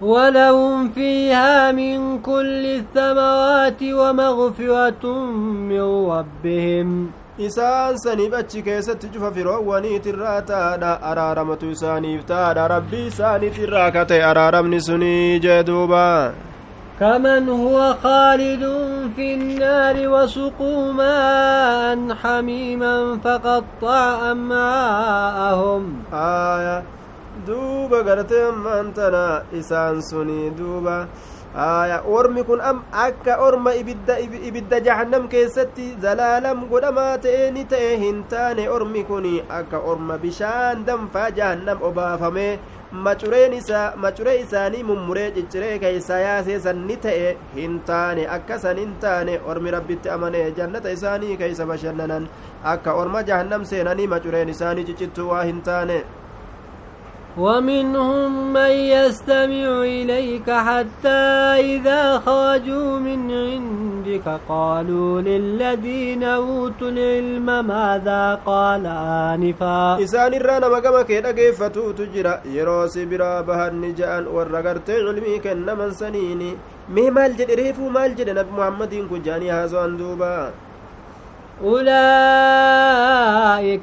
ولهم 0.00 0.88
فيها 0.88 1.72
من 1.72 2.18
كل 2.18 2.66
الثمرات 2.66 3.82
ومغفرة 3.82 5.06
من 5.70 6.10
ربهم. 6.10 7.10
إسان 7.40 7.96
سنيب 7.96 8.34
أتشكي 8.34 8.82
ستجف 8.82 9.24
في 9.24 9.42
رواني 9.42 9.98
تراتا 9.98 10.76
دا 10.76 10.98
أرارم 11.12 11.54
تساني 11.54 12.18
افتاد 12.18 12.58
ربي 12.58 13.10
ساني 13.10 13.50
تراكتي 13.50 14.24
أرارم 14.24 14.74
نسني 14.74 15.38
جدوبا. 15.38 16.32
كمن 17.00 17.48
هو 17.48 17.94
خالد 18.02 18.60
في 19.16 19.34
النار 19.34 20.08
وسقوا 20.08 20.92
ماء 20.92 22.14
حميما 22.22 23.18
فقطع 23.24 24.30
أمعاءهم. 24.32 25.94
آية. 26.12 26.82
Duuba 27.46 28.02
gartee 28.02 28.42
ammaan 28.48 28.92
tana 28.94 29.44
isaan 29.52 30.02
suni 30.02 30.50
duuba. 30.58 31.08
Ormi 32.16 32.42
kun 32.44 32.60
am 32.60 32.84
akka 32.92 33.38
orma 33.38 33.70
ibidda 33.74 34.80
jahannam 34.86 35.28
keessatti 35.28 35.94
zalaalam 36.02 36.68
godhamaa 36.68 37.18
ta'e 37.22 37.50
ni 37.52 37.64
ta'e 37.64 37.96
hin 37.98 38.24
taane. 38.28 38.68
Ormi 38.68 39.04
kun 39.04 39.26
akka 39.48 39.78
orma 39.78 40.18
bishaan 40.18 40.84
danfaa 40.86 41.30
jahannam 41.30 41.78
obaafamee 41.82 42.58
macureen 42.94 43.52
isaa 43.52 43.96
macuree 43.96 44.40
isaanii 44.40 44.82
mummuree 44.88 45.30
cicciree 45.36 45.78
keeysa 45.84 46.18
yaaseesan 46.24 46.82
ni 46.88 46.96
ta'e 47.06 47.30
hin 47.54 47.80
taane 47.88 48.26
akkasan 48.34 48.78
hin 48.82 48.92
taane 49.04 49.40
ormi 49.52 49.70
rabbitti 49.74 50.12
amanee 50.16 50.44
jannata 50.58 50.92
isaanii 50.96 51.36
keeysa 51.40 51.66
bashannanan 51.70 52.28
akka 52.74 52.94
orma 53.00 53.22
jahannam 53.30 53.64
seenanii 53.70 54.06
macureen 54.12 54.52
isaanii 54.54 54.84
ciccittuu 54.90 55.26
waa 55.30 55.42
hin 55.50 55.60
taane 55.70 55.96
ومنهم 57.38 58.52
من 58.52 58.70
يستمع 58.70 59.82
إليك 59.82 60.50
حتى 60.50 61.22
إذا 61.74 62.18
خرجوا 62.18 62.98
من 62.98 63.20
عندك 63.30 64.26
قالوا 64.48 65.20
للذين 65.20 66.22
أوتوا 66.22 66.88
العلم 66.88 67.66
ماذا 67.66 68.40
قال 68.46 68.86
آنفا 68.86 70.02
إسان 70.04 70.34
الرانا 70.34 70.68
مقام 70.68 71.02
كيدا 71.02 71.30
كيف 71.32 71.62
تجرى 71.98 72.34
يروسي 72.44 73.04
برا 73.04 73.40
بهر 73.40 73.72
نجان 73.74 74.26
ورقر 74.26 74.76
تعلمي 74.86 75.38
كنما 75.38 75.90
سنيني. 75.90 76.52
مي 76.94 77.10
مال 77.10 77.34
ريفو 77.50 77.88
مال 77.88 78.14
جد 78.16 78.30
نبي 78.30 78.50
محمد 78.58 78.94
كجاني 79.10 79.50
هازو 79.50 79.84
أندوبا. 79.84 80.50
أولئك 81.64 81.86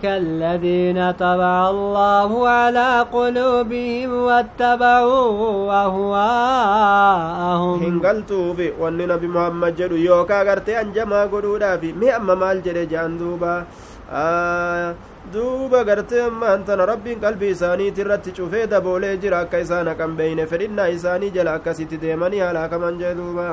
الذين 0.05 0.99
طبع 1.11 1.69
الله 1.69 2.49
على 2.49 2.89
قلوبهم 3.17 4.11
واتبعوا 4.27 5.73
أهواءهم. 5.85 7.77
إن 7.87 7.95
قلت 8.05 8.31
في 8.57 8.67
ونن 8.81 9.11
محمد 9.35 9.75
جلو 9.75 9.95
يوكا 9.95 10.39
غرتي 10.47 10.81
أن 10.81 10.93
جمع 10.93 11.25
قلودا 11.33 11.71
في 11.81 11.89
مئم 11.93 12.27
مال 12.39 12.57
جلي 12.63 12.85
جان 12.85 13.17
دوبا. 13.17 13.65
آه، 14.13 14.95
دوبا 15.33 15.81
غرتي 15.81 16.27
أما 16.27 16.53
أنت 16.55 16.69
ربي 16.69 17.13
قلبي 17.23 17.53
ساني 17.53 17.91
ترت 17.91 18.35
شوفي 18.37 18.65
دبولي 18.65 19.17
جراك 19.17 19.55
إسانا 19.55 19.93
كم 19.93 20.15
بين 20.15 20.45
فرنا 20.45 20.83
إساني 20.93 21.29
جلاك 21.29 21.71
ستي 21.71 21.97
ديماني 21.97 22.41
على 22.41 22.67
كمان 22.71 22.97
جلوبا 23.01 23.49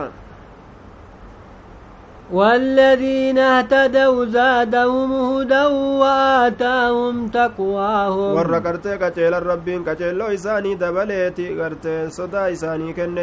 والذين 2.33 3.39
اهتدوا 3.39 4.25
زادهم 4.25 5.13
هدى 5.13 5.65
وآتاهم 6.01 7.29
تقواهم. 7.29 8.35
ورقرت 8.37 8.87
قتل 9.03 9.35
الربين 9.35 9.85
قتل 9.89 10.23
إساني 10.23 10.75
دبليتي 10.75 11.61
قرت 11.61 11.87
صدا 12.09 12.53
إساني 12.53 12.93
كن 12.93 13.15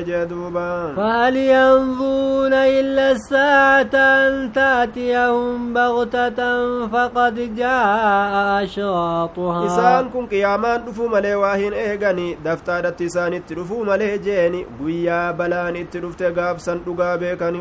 فهل 0.97 1.37
ينظرون 1.37 2.53
إلا 2.53 3.11
الساعة 3.11 3.95
أن 3.95 4.51
تأتيهم 4.53 5.73
بغتة 5.73 6.39
فقد 6.87 7.55
جاء 7.55 8.63
أشراطها. 8.63 9.65
إسان 9.65 10.09
كن 10.09 10.25
قيامان 10.27 10.81
رفو 10.87 11.07
ملي 11.07 11.35
إيغاني 11.73 12.37
دفتار 12.45 12.87
التساني 12.87 13.39
ترفو 13.39 13.83
ملي 13.83 14.17
جيني 14.17 14.65
بلاني 15.31 15.83
ترفت 15.83 16.23
غاب 16.23 16.49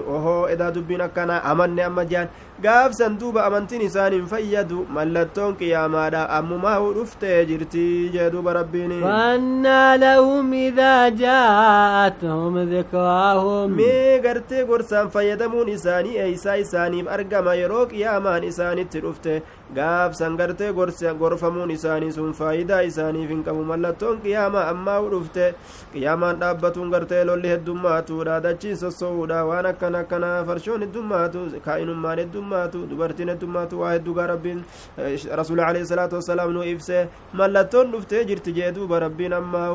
أوهو 0.08 0.46
إذا 0.46 0.68
دبين 0.70 1.00
أكنا 1.00 1.33
amanne 1.42 1.80
amma 1.82 2.04
jehan 2.06 2.28
gaafsan 2.62 3.18
duuba 3.18 3.44
amantiin 3.46 3.82
isaan 3.82 4.12
hin 4.14 4.26
fayyadu 4.32 4.84
mallattoon 4.96 5.56
qiyaamaadha 5.62 6.20
ammumaa 6.36 6.78
dhufte 6.98 7.32
jirtii 7.48 8.10
jee 8.14 8.30
duuba 8.34 8.52
rabbiin 8.58 8.92
فأنى 9.04 9.96
لهم 9.98 10.52
إذا 10.52 11.08
جاءتهم 11.08 12.58
ذكراهم 12.74 13.76
mee 13.76 14.18
gartee 14.22 14.64
gorsaan 14.64 15.10
fayyadamuun 15.10 15.68
isaanii 15.68 16.16
eeysaa 16.26 16.54
isaaniif 16.64 17.08
argama 17.16 17.54
yeroo 17.54 17.86
qiyaamaan 17.86 18.44
isaanitti 18.44 19.00
dhufte 19.02 19.42
gaafsan 19.74 20.36
gartee 20.36 20.72
gorfamuun 21.20 21.70
isaanii 21.70 22.12
sun 22.12 22.32
faayidaa 22.40 22.80
isaaniif 22.90 23.28
hin 23.30 23.42
qabu 23.44 23.64
mallattoon 23.72 24.20
qiyaamaa 24.24 24.64
ammaa 24.74 25.00
dhufte 25.14 25.54
qiyaamaan 25.92 26.40
dhaabbatuun 26.44 26.90
gartee 26.94 27.24
lolli 27.24 27.48
heddummaatuudha 27.54 28.40
dachiin 28.46 28.76
sossowuudha 28.84 29.44
waan 29.50 29.66
akkana 29.72 29.98
akkana 30.06 30.32
farshoon 30.50 30.80
heddummaatu 30.86 31.44
kaa'inummaan 31.66 32.18
heddummaatu 32.54 32.86
dubartiin 32.90 33.28
heddummaatu 33.32 33.80
waa 33.80 33.92
heddugaa 33.94 34.26
rabbiin 34.32 34.60
rasuuli 35.40 35.62
alayhi 35.68 35.86
salaatu 35.92 36.16
wassalaam 36.20 36.52
nu 36.56 36.62
ibse 36.72 37.08
mallattoon 37.32 37.92
dhuftee 37.92 38.24
jirti 38.30 38.52
jee 38.58 38.72
duuba 38.76 39.00
rabbiin 39.06 39.32
ammaa 39.40 39.70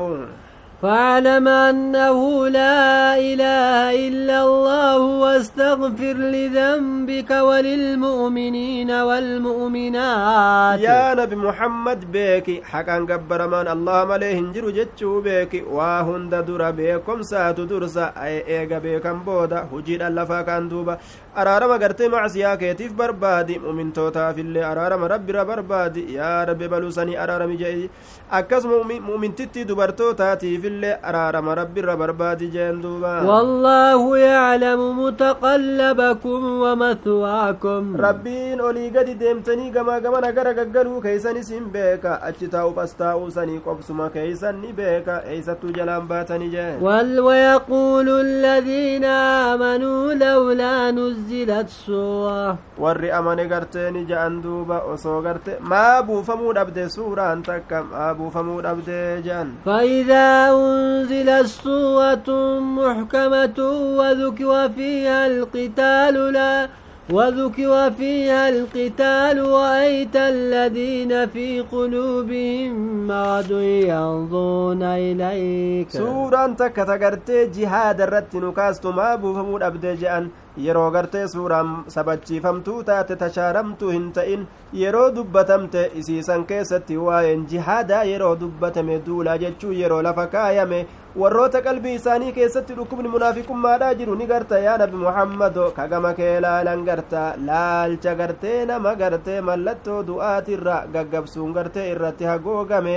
فاعلم 0.82 1.48
أنه 1.48 2.48
لا 2.48 3.12
إله 3.30 4.08
إلا 4.08 4.38
الله 4.48 4.98
واستغفر 5.22 6.16
لذنبك 6.16 7.30
وللمؤمنين 7.30 8.90
والمؤمنات 8.90 10.80
yaa 10.80 11.14
nabi 11.20 11.36
muhammad 11.36 12.00
beeki 12.08 12.62
haqaan 12.72 13.04
gabbaramaan 13.10 13.68
allah 13.68 14.08
malee 14.08 14.32
hin 14.34 14.48
jiru 14.54 14.72
jechuu 14.78 15.20
beeki 15.26 15.60
waa 15.78 16.00
hunda 16.08 16.40
dura 16.48 16.72
beekomsaatu 16.72 17.68
dursa 17.68 18.12
eega 18.56 18.80
beekan 18.80 19.20
booda 19.28 19.68
hujiidhaan 19.72 20.14
lafaa 20.20 20.42
kaan 20.48 20.70
duuba 20.72 20.96
araarama 21.36 21.78
gartee 21.78 22.08
macsiyaa 22.08 22.56
keetiif 22.56 22.92
barbaadi 23.00 23.58
mu'mintootaafillee 23.64 24.64
araarama 24.70 25.08
rabbira 25.12 25.44
barbaadi 25.50 26.02
yaa 26.14 26.44
rabbi 26.50 26.68
balusanii 26.68 27.16
araarami 27.24 27.56
jedhi 27.62 27.90
akkasuma 28.38 28.78
mu'mintittii 29.08 29.64
dubartootaatiif 29.68 30.64
illee 30.70 30.96
araarama 31.10 31.54
rabbiirra 31.60 31.96
barbaadi 32.02 32.50
jeen 32.56 32.82
duuba 32.82 33.12
والله 33.30 34.18
يعلم 34.18 34.80
متقلبكم 35.04 36.40
ومثواكم 36.62 37.96
rabbiin 38.06 38.58
olii 38.60 38.90
gadi 38.90 39.14
deemtanii 39.20 39.70
gamaa 39.70 40.00
gamana 40.00 40.30
gara 40.32 40.52
gaggaluu 40.52 41.00
keeysan 41.02 41.36
isin 41.36 41.64
beeka 41.74 42.22
achi 42.22 42.48
taa'uuf 42.48 42.78
as 42.78 42.92
taa'uu 43.02 43.30
sanii 43.30 43.60
qobsuma 43.66 44.10
keeysan 44.10 44.60
ni 44.62 44.72
beeka 44.72 45.22
eeysattuu 45.30 45.72
jalaan 45.78 46.08
baatanii 46.08 46.50
jee 46.56 46.76
وال- 46.82 47.20
ويقول 47.20 48.08
الذين 48.08 49.04
آمنوا 49.50 50.14
لولا 50.14 50.90
نزلت 51.20 51.68
سورة 51.68 52.56
warri 52.80 53.10
amane 53.12 53.44
gartee 53.48 53.90
ni 53.92 54.04
ja'an 54.08 54.40
duuba 54.42 54.78
osoo 54.92 55.20
garte 55.22 55.52
maa 55.60 56.02
buufamuu 56.02 56.52
dhabde 56.56 56.88
suuraan 56.96 57.42
takka 57.48 57.82
maa 57.92 58.14
buufamuu 58.18 58.60
dhabde 58.64 59.20
je'an 59.26 59.48
فإذا 59.66 60.50
أنزلت 60.56 61.46
سورة 61.46 62.28
محكمة 62.60 63.58
وذكر 63.98 64.68
فيها 64.76 65.26
القتال 65.26 66.14
لا 66.32 66.68
وذكر 67.12 67.90
فيها 67.90 68.48
القتال 68.48 69.40
وأيت 69.40 70.16
الذين 70.16 71.26
في 71.26 71.60
قلوبهم 71.60 72.72
مرض 73.06 73.50
ينظرون 73.92 74.82
إليك. 74.82 75.90
سورة 75.90 76.46
تكتغرت 76.46 77.30
جهاد 77.30 78.00
الرد 78.00 78.36
نكاست 78.36 78.86
ما 78.86 79.14
بفمون 79.14 79.62
أبدي 79.62 79.94
جأن 79.94 80.28
يرو 80.56 80.88
غرت 80.88 81.16
سورة 81.16 81.84
سبتشي 81.88 82.40
فمتو 82.40 82.80
تات 82.80 83.12
تشارمتو 83.12 83.90
هنتئن 83.90 84.44
يرو 84.72 85.08
دبتم 85.08 85.66
تئسي 85.66 86.22
سنكي 86.22 86.96
وين 86.96 87.46
جهاد 87.46 87.90
يرو 87.90 88.34
دبتم 88.34 88.88
دولا 89.06 89.36
جتشو 89.36 89.70
يرو 89.70 90.00
لفكايا 90.00 90.64
مي 90.64 90.86
warroota 91.16 91.60
qalbii 91.62 91.94
isaanii 91.98 92.32
keessatti 92.32 92.74
dhukkubni 92.78 93.08
munaafiqummaadhaa 93.14 93.94
jiru 94.00 94.14
ni 94.18 94.26
garta 94.32 94.58
yaa 94.64 94.76
nabi 94.82 94.96
muhammado 95.04 95.70
kagama 95.78 96.12
kee 96.14 96.40
laalan 96.44 96.84
garta 96.88 97.22
laalcha 97.48 98.14
gartee 98.20 98.64
nama 98.70 98.94
gartee 99.00 99.40
mallattoo 99.48 100.02
du'aatirra 100.10 100.76
gaggabsuun 100.94 101.52
gartee 101.56 101.88
irratti 101.94 102.24
hagoogame 102.32 102.94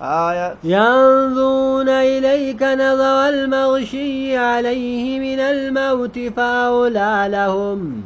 aya 0.00 0.56
ينظرون 0.64 1.88
إليك 1.88 2.62
نظر 2.62 3.28
المغشي 3.28 4.36
عليه 4.36 5.18
من 5.20 5.40
الموت 5.40 6.18
فأولى 6.36 7.26
لهم 7.28 8.02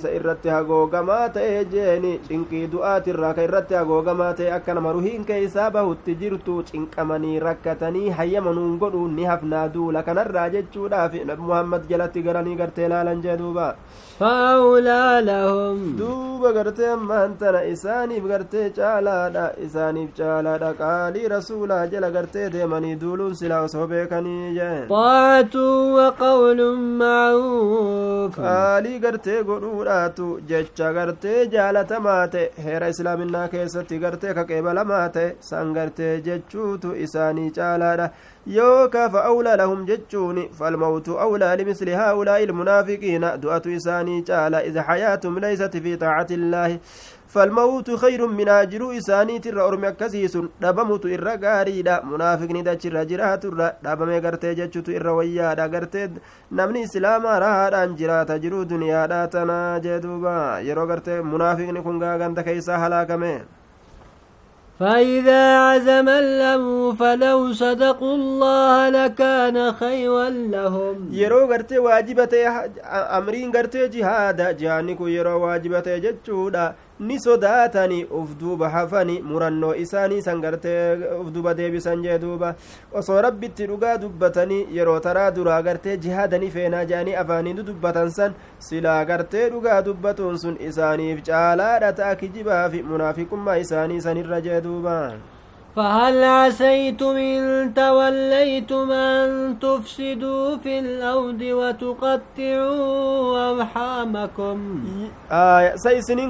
isa 0.00 0.10
irratti 0.16 0.48
hagoogamaa 0.48 1.28
ta'e 1.34 1.64
jeeni 1.72 2.12
cinqii 2.28 2.68
du'aatirraa 2.72 3.32
ka 3.36 3.42
irratti 3.46 3.74
hagoogamaa 3.78 4.32
ta'e 4.38 4.50
akka 4.56 4.74
nama 4.74 4.92
ruhiin 4.96 5.24
keeysaa 5.30 5.70
bahutti 5.76 6.16
jirtu 6.22 6.56
cinqamanii 6.70 7.40
rakkatanii 7.46 8.14
hayyamanuun 8.18 8.78
godhu 8.82 9.02
ni 9.16 9.28
hafnaa 9.30 9.66
duula 9.74 10.02
kanarraa 10.08 10.48
jechuudhaaf 10.56 11.14
nabi 11.30 11.48
muhammad 11.50 11.88
jalatti 11.90 12.24
garanii 12.28 12.56
gartee 12.62 12.88
laalan 12.94 13.22
jee 13.26 13.36
duuba 13.42 13.68
فأولى 14.20 15.20
لهم 15.24 15.96
duuba 16.00 16.52
gartee 16.52 16.90
ammaan 16.92 17.36
tana 17.40 17.64
isaaniif 17.64 18.24
gartee 18.32 18.66
caalaadha 19.29 19.45
isaaniif 19.65 20.09
caalaadha 20.19 20.69
qaalii 20.81 21.27
rasuulaa 21.33 21.85
jala 21.93 22.09
gartee 22.15 22.47
deemanii 22.55 22.95
duuluun 23.03 23.35
silaa 23.41 23.61
osoo 23.67 23.87
beekanii 23.87 24.53
jeen 24.57 24.87
طاعة 24.89 25.55
وقول 25.97 26.59
معروف 27.01 28.35
qaalii 28.35 28.99
gartee 29.05 29.43
godhuudhaatu 29.49 30.29
jecha 30.49 30.93
gartee 30.97 31.45
jaalatamaa 31.55 32.27
ta'e 32.35 32.45
heera 32.67 32.87
islaaminaa 32.93 33.47
keessatti 33.55 33.99
gartee 34.05 34.33
ka 34.39 34.45
qeebalamaa 34.51 35.07
ta'e 35.17 35.35
san 35.49 35.73
gartee 35.77 36.13
jechuutu 36.27 36.95
isaanii 37.07 37.49
caalaadha 37.59 38.09
yookaa 38.57 39.09
fa 39.09 39.25
awlaa 39.31 39.57
lahum 39.63 39.85
jechuun 39.91 40.39
falmawtu 40.59 41.19
awlaa 41.25 41.55
limisli 41.61 41.93
haa'ulaa'i 42.01 42.43
ilmunaafiqiina 42.47 43.35
du'atu 43.43 43.75
isaanii 43.79 44.21
caala 44.31 44.63
id 44.69 44.77
xayaatum 44.89 45.39
leysat 45.45 45.77
fi 45.87 45.97
taacati 46.05 46.33
illaahi 46.39 46.79
فالموت 47.30 47.90
خير 48.02 48.26
من 48.26 48.48
أجر 48.48 48.82
إساني 48.98 49.38
ترى 49.38 49.60
أرمي 49.60 49.88
أكسيس 49.88 50.38
دبمت 50.60 51.04
إرى 51.06 51.34
غاريدا 51.42 52.02
منافقني 52.04 52.62
دا. 52.62 52.74
ترى 52.74 53.04
جرات 53.04 53.42
ترى 53.42 53.72
دبمي 53.84 54.18
غرتي 54.18 54.54
جتشت 54.54 54.88
إرى 54.88 55.08
ويادا 55.08 55.66
غرتي 55.66 56.10
نمني 56.52 56.84
إسلاما 56.84 57.38
راهدان 57.38 57.96
جرات 57.96 58.30
جرو 58.32 58.62
دنيا 58.62 59.06
دا. 59.06 59.26
تنا 59.26 59.78
جدوبا. 59.84 60.58
يرو 60.58 60.84
غرتي 60.90 61.20
منافقني 61.20 61.80
كنغا 61.82 62.16
غند 62.16 62.40
كيسا 62.40 62.76
هلاكمي. 62.76 63.38
فإذا 64.80 65.58
عزم 65.58 66.08
الأمر 66.08 66.96
فلو 66.96 67.52
صدقوا 67.52 68.14
الله 68.14 68.88
لكان 68.88 69.72
خيرا 69.72 70.28
لهم. 70.28 71.10
yeroo 71.12 71.46
gartee 71.46 72.26
ta'e 72.26 72.46
amriin 73.18 73.52
gartee 73.52 73.88
jihaada 73.88 74.54
jihaanni 74.54 74.96
kun 74.96 75.10
yeroo 75.10 75.40
waajiba 75.44 75.82
ta'e 75.82 76.00
jechuudha 76.00 76.74
ni 77.00 77.16
sodaatani 77.20 78.04
uf 78.04 78.34
duuba 78.40 78.68
hafani 78.68 79.20
murannoo 79.22 79.74
isaanii 79.74 80.22
san 80.22 80.40
gartee 80.40 80.96
uf 81.20 81.30
duuba 81.32 81.54
deebisan 81.54 82.02
jee 82.02 82.18
duuba. 82.18 82.54
Osoo 82.92 83.20
rabbitti 83.22 83.66
dhugaa 83.66 83.96
dubbatanii 83.98 84.66
yeroo 84.76 85.00
taraa 85.00 85.30
duraa 85.30 85.62
gartee 85.62 85.96
jihaadani 85.96 86.50
feenaa 86.50 86.84
jedhanii 86.84 87.14
afaanii 87.24 87.54
dubbatan 87.72 88.10
san 88.10 88.34
silaa 88.58 89.04
gartee 89.04 89.48
dhugaa 89.50 89.82
dubbatuun 89.82 90.38
sun 90.38 90.56
isaaniif 90.70 91.22
caalaadha 91.32 91.92
ta'a 91.92 92.14
kijibaa 92.22 92.62
fi 92.70 92.82
munaafiqummaa 92.92 93.56
isaanii 93.66 94.00
sanirra 94.00 94.40
jee 94.40 94.60
duuba 94.60 94.96
فهل 95.76 96.24
عسيتم 96.24 97.16
إن 97.16 97.74
توليتم 97.74 98.92
أن 98.92 99.58
تفسدوا 99.60 100.56
في 100.56 100.78
الأرض 100.78 101.42
وتقطعوا 101.42 103.50
أرحامكم؟ 103.50 104.58
آه 105.32 105.74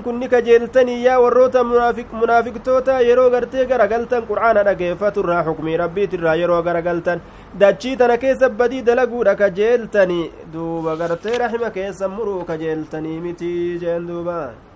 كنك 0.05 0.35
جلتني 0.35 1.03
يا 1.03 1.17
وروتا 1.17 1.63
منافق 1.63 2.09
منافق 2.23 2.55
توتا 2.65 3.01
يرو 3.01 3.29
غرتي 3.29 3.63
غرا 3.65 3.87
قلتن 3.93 4.21
قرآن 4.21 4.73
كيف 4.73 5.05
ترى 5.05 5.43
حكمي 5.43 5.77
ربي 5.77 6.07
ترى 6.07 6.41
يرو 6.41 6.61
غرا 6.61 6.81
قلتن 6.81 7.19
دجيت 7.61 8.03
أنا 8.03 8.17
كيس 8.17 8.45
بدي 8.45 8.81
دلقو 8.81 9.23
لك 9.23 9.43
جلتني 9.43 10.31
دوبا 10.53 10.93
غرتي 11.01 11.37
رحمك 11.37 11.73
كيس 11.73 12.03
مرو 12.03 12.45
كجلتني 12.45 13.21
متي 13.21 13.79
جندوبا 13.83 14.70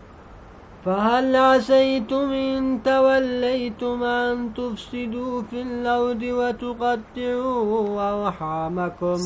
فهل 0.85 1.37
عسيتم 1.37 2.33
إن 2.33 2.83
توليتم 2.85 4.03
أن 4.05 4.53
تفسدوا 4.55 5.43
في 5.51 5.63
الأرض 5.63 6.23
وتقطعوا 6.23 7.89
أرحامكم؟ 8.13 9.17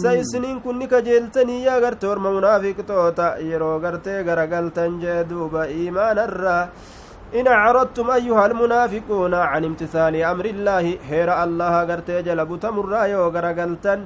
kun 0.63 0.79
ni 0.79 0.87
kajeeltanii 0.87 1.65
yaa 1.65 1.81
garte 1.81 2.07
orma 2.07 2.31
munaafiqtoota 2.31 3.43
yeroo 3.51 3.81
gartee 3.81 4.23
garagaltan 4.29 5.01
jee 5.03 5.25
duuba 5.25 5.67
iimaanarraa 5.67 6.69
إن 7.35 7.47
أعرضتم 7.47 8.11
أيها 8.11 8.47
المنافقون 8.47 9.35
عن 9.35 9.65
امتثال 9.65 10.17
أمر 10.17 10.45
الله 10.45 10.99
هير 11.11 11.29
الله 11.45 11.85
غرتي 11.85 12.23
جلبو 12.23 12.57
تمر 12.57 12.93
يو 13.13 13.29
غرغلتن. 13.29 14.01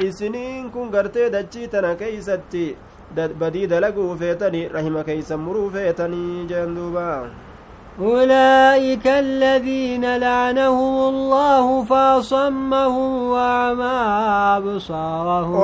إسنين 0.00 0.70
كن 0.70 0.86
غرتي 0.94 1.28
دجي 1.28 1.66
تنا 1.66 1.94
كيستي. 1.94 2.76
Badii 3.14 3.66
dalaguu 3.66 4.16
feetanii 4.16 4.68
rahima 4.68 5.04
keeysan 5.04 5.40
muruu 5.40 5.70
feetanii 5.70 6.46
jeen 6.48 6.74
duuba 6.76 7.08
أولئك 7.98 9.06
الذين 9.06 10.16
لعنهم 10.16 10.94
الله 11.08 11.84
فأصمهم 11.84 13.10
وأعمى 13.30 13.98
أبصارهم 14.56 15.58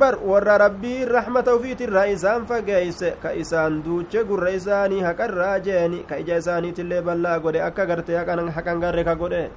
bar 0.00 0.16
warra 0.24 0.58
rabbii 0.58 1.04
rahmata 1.04 1.54
ufiitirraa 1.54 2.08
isaan 2.08 2.46
fageeyse 2.48 3.20
ka 3.20 3.36
isaan 3.36 3.84
duuche 3.84 4.24
gurra 4.24 4.50
isaanii 4.56 5.04
haqarraa 5.04 5.60
jeeni 5.60 6.08
ka 6.08 6.16
ija 6.16 6.40
isaaniitillee 6.40 7.02
ballaa 7.02 7.38
godhe 7.38 7.60
akka 7.60 7.84
garte 7.86 8.16
haqan 8.16 8.80
garre 8.80 9.04
ka 9.04 9.14
godhe 9.14 9.50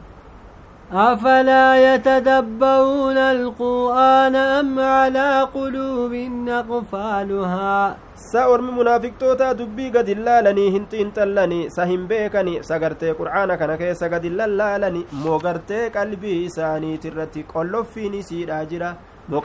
أفلا 0.92 1.94
يتدبرون 1.94 3.16
القرآن 3.16 4.36
أم 4.36 4.80
على 4.80 5.48
قلوب 5.54 6.12
أقفالها 6.48 7.96
sa 8.22 8.46
ormi 8.48 8.70
munaafiqtoota 8.72 9.54
dubbii 9.58 9.90
gad 9.90 10.06
hin 10.06 10.20
laalanii 10.24 10.70
hin 10.70 10.84
xiinxallanii 10.90 11.70
sa 11.76 11.84
hin 11.90 12.04
beekani 12.10 12.52
sa 12.68 12.78
gartee 12.78 13.14
qur'aana 13.20 13.56
kana 13.62 13.76
keessa 13.80 14.08
gad 14.12 14.22
hin 14.28 14.36
lallaalani 14.40 15.02
moo 15.24 15.38
gartee 15.42 15.90
qalbii 15.90 16.48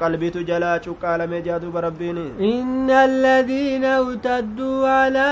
qalbiitu 0.03 0.45
jalaa 0.47 0.79
cuqqaalamee 0.79 1.43
jaaduuba 1.43 1.81
rabbiin 1.81 2.19
إن 2.41 2.91
الذين 2.91 3.85
ارتدوا 3.85 4.89
على 4.89 5.29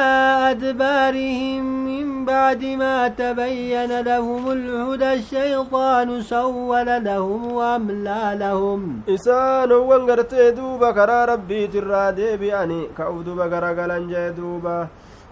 أدبارهم 0.50 1.62
من 1.86 2.24
بعد 2.24 2.64
ما 2.64 3.08
تبين 3.08 4.00
لهم 4.00 4.52
الهدى 4.52 5.12
الشيطان 5.12 6.22
سول 6.22 6.88
لهم 7.04 7.52
وأملى 7.52 8.22
لهم 8.40 9.02
isaanowwan 9.06 10.06
gartee 10.06 10.52
duuba 10.52 10.92
karaa 10.94 11.26
rabbiitirraa 11.26 12.12
deebi'anii 12.12 12.88
ka 12.96 13.10
uf 13.10 13.24
duba 13.24 13.48
garagalan 13.48 14.08
jee 14.08 14.30
duuba 14.36 14.88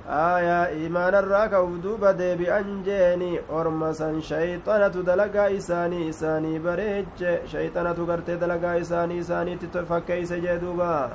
aayaa 0.08 0.70
iimaanarraa 0.72 1.48
ka 1.52 1.62
uf 1.62 1.72
duuba 1.84 2.12
deebi'an 2.18 2.82
jeeni. 2.84 3.38
Ormasan 3.60 4.20
shayxanatu 4.28 5.02
dalagaa 5.04 5.48
isaanii 5.60 6.08
isaanii 6.08 6.58
bareeche. 6.58 7.40
Shayxanatu 7.52 8.06
gartee 8.06 8.36
dalagaa 8.40 8.76
isaanii 8.84 9.18
isaaniitti 9.24 9.84
fakkeeyse 9.90 10.40
jee 10.40 10.58
duuba. 10.60 11.10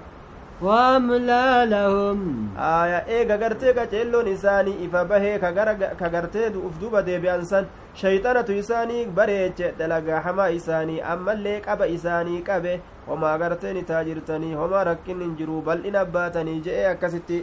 Waamlaa 0.62 1.66
lahum. 1.66 2.50
Aaya 2.56 3.04
eega 3.18 3.38
gartee 3.38 3.74
qaceelloon 3.74 4.28
isaanii 4.36 4.78
ifa 4.86 5.06
bahee 5.06 5.40
ka 5.40 5.52
gartee 6.10 6.48
uf 6.68 6.80
duuba 6.80 7.02
deebi'an 7.02 7.46
san 7.46 7.66
shayxanatu 7.96 8.54
isaanii 8.62 9.06
bareeche. 9.06 9.74
Dalagaa 9.80 10.22
hamaa 10.22 10.50
isaanii 10.60 11.02
ammallee 11.02 11.62
qaba 11.62 11.88
isaanii 11.88 12.44
qabe. 12.44 12.82
Homaa 13.08 13.38
gartee 13.42 13.74
ni 13.74 13.84
taajirtanii 13.90 14.54
homaa 14.62 14.84
rakkin 14.90 15.22
hin 15.24 15.36
jiru 15.40 15.62
bal'ina 15.68 16.06
baatanii 16.16 16.60
je'ee 16.68 16.86
akkasitti 16.92 17.40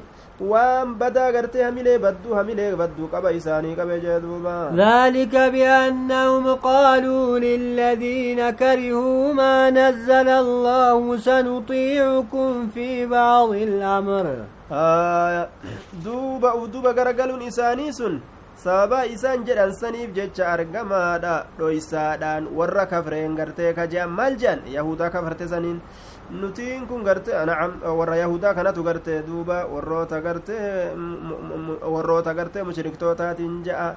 waan 0.53 0.95
badaa 1.03 1.31
gartee 1.37 1.65
hamilee 1.67 1.99
badduu 2.05 2.35
hamilee 2.39 2.69
badduu 2.83 3.09
qaba 3.15 3.33
isaanii 3.39 3.75
qabe 3.81 4.01
jee 4.05 4.21
duuba 4.27 4.55
ذلك 4.85 5.35
بأنهم 5.37 6.55
قالوا 6.55 7.39
للذين 7.39 8.51
كرهوا 8.51 9.33
ما 9.33 9.71
نزل 9.71 10.29
الله 10.29 11.17
سنطيعكم 11.17 12.69
في 12.75 13.07
بعض 13.07 13.51
الأمر 13.51 14.27
آه 14.73 15.49
دوبا 16.05 16.67
دوبا 16.67 16.91
غرغلون 16.91 17.43
إساني 17.43 17.93
سن 18.61 18.69
sababa 18.69 19.09
isaan 19.09 19.45
jedhan 19.49 19.73
saniif 19.73 20.13
jecha 20.13 20.45
argamaadha 20.53 21.49
dhoysaadhaan 21.59 22.45
warra 22.59 22.85
kafreen 22.87 23.33
gartee 23.37 23.73
ka 23.73 23.87
jean 23.89 24.11
maal 24.19 24.37
jean 24.37 24.61
yahudaa 24.69 25.11
kafarte 25.11 25.49
saniin 25.49 25.81
nutiin 26.41 26.87
kun 26.87 27.03
garte 27.03 27.33
nacam 27.33 27.81
warra 27.99 28.17
yahudaa 28.17 28.55
kanatu 28.55 28.85
garte 28.85 29.25
duuba 29.29 29.65
warroota 29.65 30.21
garte 30.21 30.57
warroota 31.95 32.35
garte 32.35 32.59
mushriktootatiin 32.69 33.55
ja'a 33.65 33.97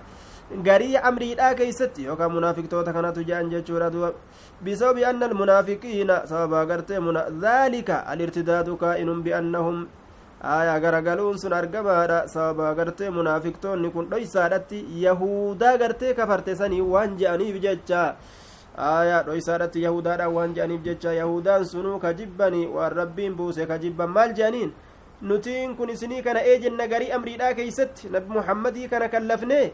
garii 0.63 0.97
amriidhaa 0.97 1.53
keeysatti 1.59 2.05
yookaan 2.07 2.31
munaafiqtoota 2.31 2.93
kanatu 2.93 3.23
je'an 3.27 3.51
jechuudha 3.53 3.91
duuba 3.93 4.13
bisababi 4.63 5.05
anna 5.05 5.25
almunaafiqiina 5.25 6.23
sababa 6.31 6.65
gartee 6.65 6.99
dhaalika 7.43 8.03
alirtidaadu 8.07 8.77
kaa'inun 8.77 9.23
biannahum 9.23 9.87
aayaa 10.43 10.79
garagaluun 10.79 11.37
sun 11.39 11.53
argamaadha 11.53 12.27
sababa 12.27 12.73
gartee 12.75 13.09
munaafiktoonni 13.09 13.89
kun 13.91 14.09
dhoysaadhatti 14.11 14.85
yahudaa 15.03 15.77
gartee 15.77 16.13
kafarte 16.13 16.55
sanii 16.55 16.81
waan 16.93 17.17
je'aniif 17.19 17.61
jecha 17.65 18.01
aayaa 18.77 19.23
dhoysaadhatti 19.27 19.83
yahudaadhaan 19.83 20.33
waan 20.37 20.55
je'aniif 20.55 20.83
jecha 20.87 21.13
yahudaan 21.13 21.65
sunuu 21.65 21.99
ka 21.99 22.13
waan 22.75 22.91
rabbiin 22.99 23.35
buuse 23.35 23.65
ka 23.67 23.77
maal 24.07 24.33
je'aniin 24.39 24.73
nutiin 25.31 25.75
kun 25.79 25.89
isinii 25.95 26.21
kana 26.27 26.39
ee 26.51 26.59
jenna 26.67 26.87
garii 26.93 27.11
amriidhaa 27.17 27.53
keeysatti 27.59 28.09
nabi 28.15 28.33
muhammadii 28.37 28.87
kana 28.93 29.07
kallafnee 29.15 29.65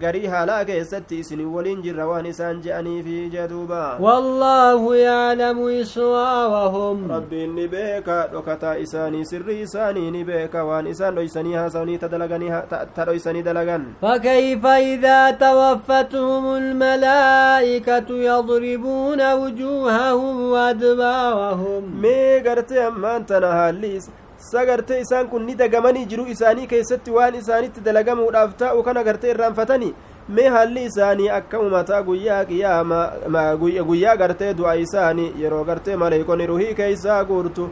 garii 0.00 0.26
haalaa 0.32 0.64
keessatti 0.68 1.18
isin 1.22 1.40
waliin 1.52 1.82
jirra 1.84 2.06
waan 2.08 2.26
isaan 2.30 2.58
je'aniifi 2.64 3.30
jeduuba 3.34 3.80
wallaahu 4.06 4.92
yaclamu 4.94 5.70
iswaawahum 5.76 7.08
rabbiin 7.12 7.54
ni 7.60 7.64
beeka 7.76 8.18
dhokataa 8.34 8.74
isaanii 8.84 9.24
sirrii 9.32 9.60
isaanii 9.68 10.10
ni 10.10 10.24
beeka 10.32 10.64
waan 10.72 10.86
isaan 10.92 11.14
dhoysanii 11.20 11.56
haasawanii 11.60 11.98
ta 11.98 13.04
dhoysanii 13.04 13.42
dalagan 13.42 13.88
فكيف 14.02 14.66
إذا 14.66 15.30
توفتهم 15.30 16.44
الملائكة 16.56 18.08
يضربون 18.10 19.32
وجوههم 19.32 20.36
وأدبارهم 20.52 22.00
mee 22.02 22.40
gartee 22.40 22.84
ammaan 22.84 23.24
tana 23.26 23.52
haalliis 23.52 24.10
sagartee 24.38 25.00
isaan 25.00 25.28
kun 25.28 25.42
ni 25.46 25.54
dagamanii 25.54 26.06
jiru 26.06 26.26
isaanii 26.34 26.66
keessatti 26.72 27.10
waan 27.10 27.34
isaanitti 27.34 27.80
dalagamuudhaaf 27.86 28.54
taa'u 28.62 28.82
kana 28.88 29.02
gartee 29.08 29.30
irraanfatanii 29.30 29.94
mee 30.36 30.48
haalli 30.54 30.84
isaanii 30.90 31.28
akka 31.38 31.58
umataa 31.66 32.02
guyyaa 32.02 32.44
qiyaamaa 32.44 33.56
guyyaa 33.88 34.16
gartee 34.22 34.54
du'a 34.60 34.74
isaanii 34.84 35.32
yeroo 35.42 35.64
gartee 35.64 35.96
maleeykonni 36.04 36.46
ruhii 36.52 36.74
keeysaa 36.80 37.24
guurtu 37.24 37.68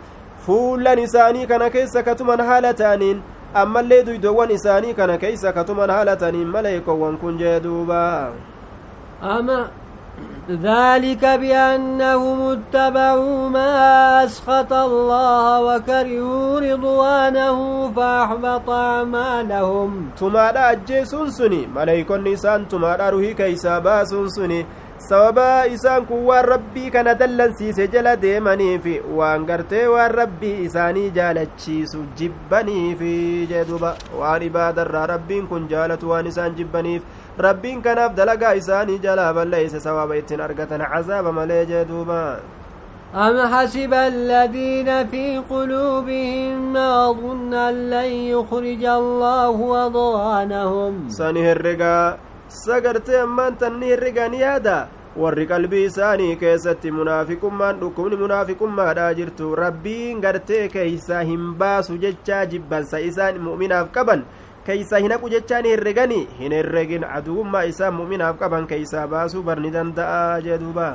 fuullan 0.46 0.98
isaanii 0.98 1.46
kana 1.46 1.70
keessa 1.70 2.02
katuman 2.02 2.40
haala 2.50 2.74
ta'aniin 2.82 3.22
ammallee 3.54 4.02
duydoowwan 4.06 4.50
isaanii 4.58 4.94
kana 4.94 5.18
keeysa 5.18 5.52
katuman 5.52 5.90
haala 5.90 6.16
ta'aniin 6.16 6.48
maleeykowwan 6.58 7.18
kun 7.24 7.38
jee 7.38 7.58
duubaa 7.62 8.32
ذلك 10.50 11.24
بأنهم 11.24 12.38
اتبعوا 12.40 13.48
ما 13.48 14.24
أسخط 14.24 14.72
الله 14.72 15.60
وكرهوا 15.66 16.60
رضوانه 16.60 17.58
فأحبط 17.96 18.70
أعمالهم. 18.70 20.10
تما 20.20 20.40
على 20.40 20.58
أجي 20.72 21.04
سنسني 21.04 21.66
ملايك 21.66 22.10
النسان 22.12 22.68
تما 22.68 22.88
على 22.88 23.10
روحي 23.10 23.34
كيسابا 23.34 24.04
سنسني. 24.04 24.66
سوابا 24.98 25.74
إسان 25.74 26.04
كوا 26.04 26.40
ربي 26.40 26.90
كان 26.90 27.16
دلا 27.16 27.52
سيسي 27.58 27.86
جلا 27.86 28.14
ديماني 28.14 28.78
في 28.78 29.00
وانقرتي 29.00 29.86
وربي 29.86 30.66
إساني 30.66 31.10
جالا 31.10 31.44
تشيسو 31.44 31.98
جبني 32.18 32.96
في 32.96 33.46
جدوبا. 33.46 33.94
وعن 34.18 34.42
إبادر 34.42 35.10
ربي 35.10 35.42
كن 35.50 35.66
جالت 35.66 36.04
وانسان 36.04 36.54
جبني 36.54 36.98
في. 36.98 37.04
Rabbiin 37.38 37.82
kanaaf 37.82 38.14
dalagaa 38.16 38.54
isaanii 38.60 38.98
jalaa 38.98 39.32
balleeyse 39.34 39.80
sawaaba 39.80 40.16
ittiin 40.16 40.40
argatan 40.40 40.80
cazaaba 40.92 41.32
malee 41.32 41.64
jee 41.66 41.84
duuba 41.84 42.20
أم 43.14 43.36
حسب 43.52 43.94
الذين 43.94 45.06
في 45.06 45.38
قلوبهم 45.38 46.72
مرض 46.72 47.22
أن 47.54 47.90
لن 47.90 48.10
يخرج 48.34 48.84
الله 48.84 49.86
أضغانهم 49.86 51.08
سنه 51.08 51.52
الرقا 51.52 52.18
سقرتي 52.48 53.22
أمان 53.22 53.58
تنه 53.58 53.86
الرقا 53.94 54.28
نيادا 54.28 54.88
warri 55.16 55.46
qalbii 55.48 55.84
isaanii 55.88 56.36
keessatti 56.36 56.90
munaafiqummaan 56.92 57.78
dhukkubni 57.80 58.16
munaafiqummaadhaa 58.22 59.14
jirtu 59.18 59.54
rabbiin 59.56 60.20
gartee 60.20 60.68
keeysaa 60.74 61.22
hin 61.30 61.46
baasu 61.62 61.96
jechaa 62.02 62.42
jibbansa 62.50 63.00
isaan 63.10 63.38
mu'minaaf 63.46 63.88
qaban 63.94 64.26
keeysaa 64.68 64.98
hin 65.04 65.12
haqu 65.16 65.28
jechaan 65.34 65.64
herregani 65.72 66.20
hin 66.40 66.52
herregin 66.58 67.04
aduwummaa 67.18 67.64
isaa 67.72 67.90
mu'minaaf 67.98 68.38
qaban 68.42 68.66
keeysaa 68.72 69.06
baasuu 69.14 69.42
barni 69.50 69.70
danda'a 69.78 70.40
jee 70.48 70.58
duuba 70.64 70.86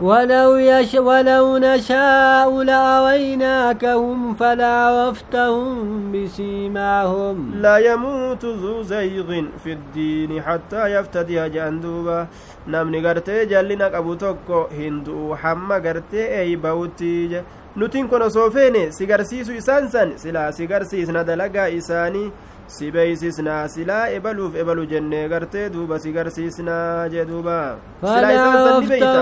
ولو 1.12 1.58
نشاء 1.58 2.64
لأويناكهم 2.64 4.34
فلعرفتهم 4.36 6.12
بسيماهم 6.12 7.52
لا 7.62 7.78
يموت 7.78 8.46
ذو 8.46 8.82
زيغ 8.82 9.30
في 9.64 9.72
الدين 9.74 10.42
حتى 10.42 10.82
يفتدي 10.96 11.50
جان 11.50 11.82
دوبا 11.82 12.28
namni 12.68 13.02
gartee 13.02 13.46
jallina 13.50 13.90
qabu 13.90 14.16
tokko 14.16 14.70
hin 14.78 15.02
du'u 15.06 15.34
hamma 15.44 15.80
gartee 15.80 16.28
eeybawutti 16.42 17.42
nutin 17.76 18.08
kun 18.08 18.22
osoo 18.22 18.50
feene 18.52 18.92
si 18.92 19.06
garsiisu 19.12 19.54
isaan 19.62 19.90
san 19.90 20.10
silaa 20.24 20.52
si 20.52 20.68
garsiisna 20.68 21.24
dalagaa 21.30 21.68
isaanii 21.80 22.32
si 22.76 22.92
beeysisnaa 22.96 23.68
silaa 23.74 24.06
ebaluuf 24.18 24.56
ebalu 24.64 24.86
jennee 24.92 25.28
gartee 25.34 25.70
duuba 25.74 26.00
si 26.00 26.12
garsiisnaa 26.18 27.08
jee 27.14 27.26
duuba 27.32 27.58
silaa 28.02 28.32
isaan 28.38 28.58
san 28.68 28.82
ni 28.82 28.88
beeyta 28.92 29.14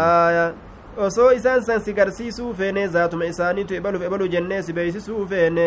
aya 0.00 0.46
osoo 1.06 1.30
isaan 1.38 1.62
san 1.68 1.80
si 1.86 1.92
garsiisuu 1.98 2.52
feene 2.58 2.86
zaatuma 2.96 3.24
isaaniitu 3.32 3.74
ebaluuf 3.80 4.02
ebalu 4.08 4.28
jennee 4.34 4.62
si 4.62 4.72
beeysisuu 4.78 5.26
feene 5.32 5.66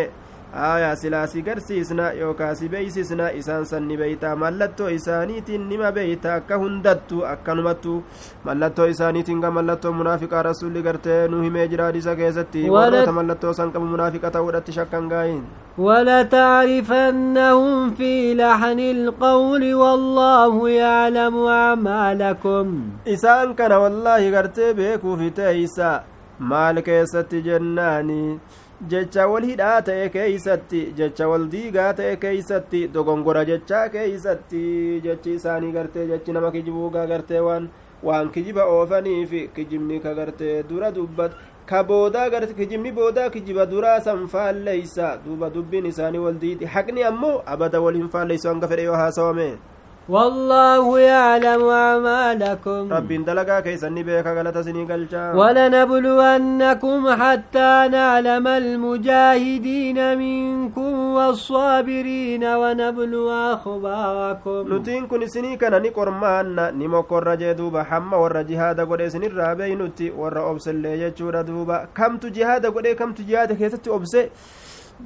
aayaa 0.53 0.95
silaa 0.95 1.27
si 1.27 1.41
garsiisna 1.41 2.11
yookaa 2.19 2.55
si 2.55 2.69
beeysisna 2.69 3.31
isaan 3.39 3.65
san 3.71 3.83
ni 3.87 3.97
beeyta 3.97 4.35
mallattoo 4.35 4.87
isaaniitiin 4.89 5.67
nima 5.69 5.91
beeyta 5.91 6.33
akka 6.35 6.57
hundattu 6.63 7.25
akkanumattu 7.31 8.03
mallattoo 8.43 8.85
isaaniitiin 8.93 9.41
ga 9.43 9.51
mallattoo 9.57 9.91
munaafiqaa 9.99 10.43
rasulli 10.49 10.81
gartee 10.87 11.27
nu 11.27 11.41
himee 11.41 11.67
jira 11.73 11.85
hadisa 11.91 12.15
keessatti 12.21 12.69
warroota 12.75 13.11
mallattoo 13.19 13.53
san 13.53 13.71
qabu 13.71 13.85
munaafiqa 13.95 14.31
ta'uudhatti 14.37 14.71
shakkan 14.79 15.09
gaayin 15.15 15.43
ولتعرفنهم 16.59 17.91
في 17.95 18.33
لحن 18.35 18.79
القول 18.79 19.73
والله 19.73 20.69
يعلم 20.69 21.35
أعمالكم 21.45 22.65
إسان 23.07 23.53
كان 23.53 23.71
والله 23.71 24.29
غرتي 24.29 24.73
بيكو 24.73 25.15
في 25.15 25.29
تيسا 25.29 26.03
مال 26.39 26.79
كيست 26.79 27.35
جناني 27.35 28.39
jecha 28.87 29.27
wal 29.27 29.43
hidhaa 29.43 29.81
ta'e 29.81 30.09
keeysatti 30.09 30.81
jecha 30.97 31.27
wal 31.27 31.47
diigaa 31.53 31.91
ta'e 31.93 32.15
keeysatti 32.23 32.87
dogongora 32.93 33.43
jechaa 33.49 33.89
keeysatti 33.95 35.01
jechi 35.05 35.33
isaanii 35.39 35.71
gartee 35.71 36.07
jechi 36.11 36.31
nama 36.31 36.51
kijibuugaa 36.51 37.05
gartee 37.07 37.39
waan 37.47 37.69
waan 38.09 38.29
kijiba 38.35 38.65
oofaniif 38.75 39.33
kijibni 39.55 39.99
ka 39.99 40.13
gartee 40.19 40.63
dura 40.69 40.91
dubbat 40.91 41.31
ka 41.65 41.83
boodaa 41.83 42.29
garte 42.29 42.53
kijibni 42.53 42.91
boodaa 42.91 43.29
kijiba 43.29 43.65
duraa 43.65 43.99
san 44.05 44.27
faalleysa 44.27 45.17
duuba 45.25 45.49
dubbiin 45.49 45.85
isaanii 45.91 46.17
wal 46.27 46.39
diidi 46.45 46.65
haqni 46.65 47.03
ammoo 47.11 47.41
abada 47.45 47.81
wal 47.81 47.93
hin 48.01 48.07
faalleysu 48.15 48.47
hanga 48.49 48.67
fedhe 48.67 48.83
yoo 48.87 48.95
haasawame 49.01 49.49
والله 50.09 50.99
يعلم 50.99 51.61
أعمالكم. 51.69 52.81
رب 52.93 53.11
دلقا 53.27 53.59
كيسني 53.59 54.03
بيك 54.03 54.27
غلط 54.27 54.57
سني 54.57 54.83
قلشا 54.89 55.23
ولنبلونكم 55.39 56.99
حتى 57.21 57.71
نعلم 57.97 58.45
المجاهدين 58.47 59.99
منكم 60.17 60.93
والصابرين 61.15 62.43
ونبلو 62.43 63.25
أخباركم. 63.53 64.61
نتين 64.73 65.07
كن 65.07 65.27
سني 65.27 65.57
كان 65.61 65.81
نقرمان 65.81 66.57
نمكر 66.79 67.35
جدوبا 67.35 67.83
حما 67.83 68.17
ور 68.17 68.41
جهاد 68.41 68.79
قد 68.89 69.01
سن 69.13 69.23
الرابي 69.23 69.75
نتي 69.75 70.11
ور 70.11 70.51
أبسل 70.51 70.85
يجور 70.85 71.41
دوبا. 71.41 71.87
كم 71.97 72.17
تجهاد 72.17 72.65
قد 72.65 72.87
كم 72.87 73.13
تجهاد 73.13 73.53
كيست 73.53 73.87
أبسل 73.87 74.29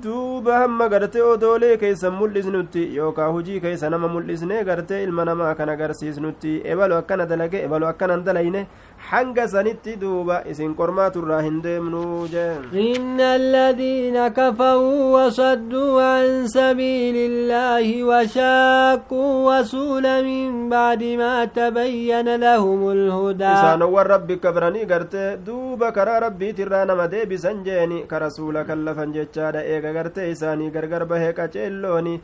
duuba 0.02 0.58
hamma 0.62 0.88
gartee 0.90 1.22
odoolee 1.22 1.78
keeysan 1.78 2.14
mul'isnutti 2.20 2.84
yookaa 2.96 3.28
hujii 3.32 3.60
keeysa 3.66 3.90
nama 3.94 4.08
mul'isnee 4.14 4.64
gartee 4.70 5.04
ilma 5.04 5.26
namaa 5.30 5.54
kan 5.56 5.70
agarsiisnutti 5.70 6.54
ebalu 6.66 6.96
akkana 6.96 7.26
dalage 7.30 7.62
ebalu 7.68 7.86
akkanan 7.92 8.24
dalayne 8.26 8.66
hanga 9.12 9.46
sanitti 9.54 9.96
duuba 10.02 10.38
isin 10.52 10.74
qormaaturraa 10.80 11.42
hin 11.46 11.58
deemnuu 11.66 12.28
jeen 12.34 12.63
inna 12.84 13.28
aladiina 13.39 14.30
kafaruu 14.38 15.12
wasadduu 15.16 15.89
an 16.06 16.48
sabiili 16.54 17.26
illaahi 17.30 17.98
washaaquu 18.10 19.22
rasuula 19.50 20.13
min 20.28 20.70
bacdi 20.72 21.12
maa 21.22 21.46
tabayyana 21.58 22.38
lahum 22.46 22.82
lhudaa 23.02 23.54
isaanowwan 23.60 24.08
rabbi 24.13 24.38
kabranii 24.46 24.86
gartee 24.94 25.28
duuba 25.50 25.92
karaa 25.98 26.20
rabbiitirraa 26.26 26.86
nama 26.92 27.08
deebisan 27.13 27.63
jeeni 27.68 28.00
ka 28.13 28.20
rasuula 28.26 28.63
kallafan 28.72 29.13
jechaadha 29.18 29.66
eega 29.76 29.94
gartee 30.00 30.30
isaanii 30.36 30.72
gargar 30.78 31.04
bahee 31.12 31.34
qaceellooni 31.42 32.16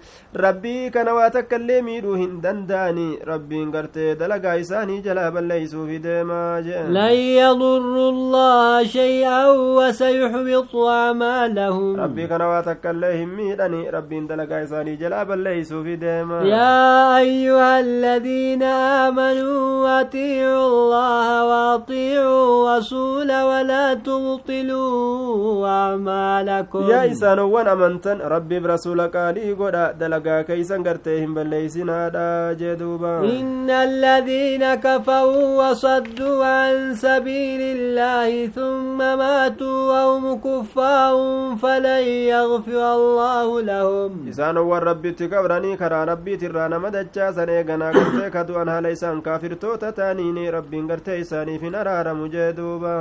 rabbii 0.46 0.90
kana 0.98 1.14
waa 1.20 1.30
takka 1.38 1.56
illee 1.62 1.82
miidhuu 1.92 2.16
hin 2.24 2.40
danda'ani 2.48 3.08
rabbiin 3.34 3.72
gartee 3.78 4.16
dalagaa 4.24 4.56
isaanii 4.66 5.02
jalaa 5.10 5.30
balleeysuufi 5.38 6.00
deemaa 6.10 6.62
لن 6.90 7.16
يضروا 7.42 8.10
الله 8.10 8.84
شيئا 8.84 9.50
وسيحبط 9.50 10.76
أعمالهم. 10.76 12.00
ربي 12.00 12.28
كان 12.28 12.42
واتك 12.42 12.86
اللهم 12.86 13.30
ميدني 13.36 13.90
ربي 13.90 14.20
دلقا 14.20 14.64
إساني 14.64 14.96
جلاب 14.96 15.32
الليس 15.32 15.74
في 15.74 15.96
ديما. 15.96 16.42
يا 16.44 17.18
أيها 17.18 17.80
الذين 17.80 18.64
آمنوا 18.64 20.02
أطيعوا 20.02 20.68
الله 20.68 21.28
وأطيعوا 21.46 22.78
الرسول 22.80 23.30
ولا 23.32 23.94
تبطلوا 23.94 25.68
أعمالكم. 25.68 26.90
يا 26.90 27.12
إسان 27.12 27.40
وان 27.40 27.68
أمنتن. 27.68 28.22
ربي 28.22 28.60
برسولك 28.60 29.16
علي 29.16 29.54
قد 29.54 29.98
دلقا 30.00 30.42
كيسان 30.42 30.84
قرتهم 30.88 31.34
بالليسنا 31.34 32.10
دا 32.10 32.54
جدوبا. 32.60 33.20
إن 33.20 33.70
الذين 33.70 34.76
كفروا 34.76 35.70
وصدوا 35.70 36.59
عن 36.60 36.96
سبيل 37.06 37.62
الله 37.78 38.30
ثم 38.58 38.98
ماتوا 38.98 39.80
وهم 39.90 40.26
كفار 40.46 41.16
فلن 41.62 42.04
يغفر 42.34 42.82
الله 43.00 43.48
لهم. 43.72 44.12
إسان 44.30 44.58
والرب 44.58 45.04
تكبرني 45.20 45.72
كرا 45.82 46.04
ربي 46.12 46.34
ترانا 46.42 46.78
مدجا 46.84 47.32
سنيغنا 47.38 47.88
قرتي 47.96 48.30
كدو 48.36 48.62
أنها 48.62 48.82
ليسان 48.82 49.22
كافر 49.22 49.54
توتا 49.54 49.90
تانيني 49.98 50.50
ربي 50.50 50.80
قرتي 50.90 51.22
إساني 51.22 51.60
في 51.60 51.70
نرار 51.70 52.08
مجدوبا. 52.14 53.00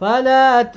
فلا 0.00 0.62
ت... 0.62 0.74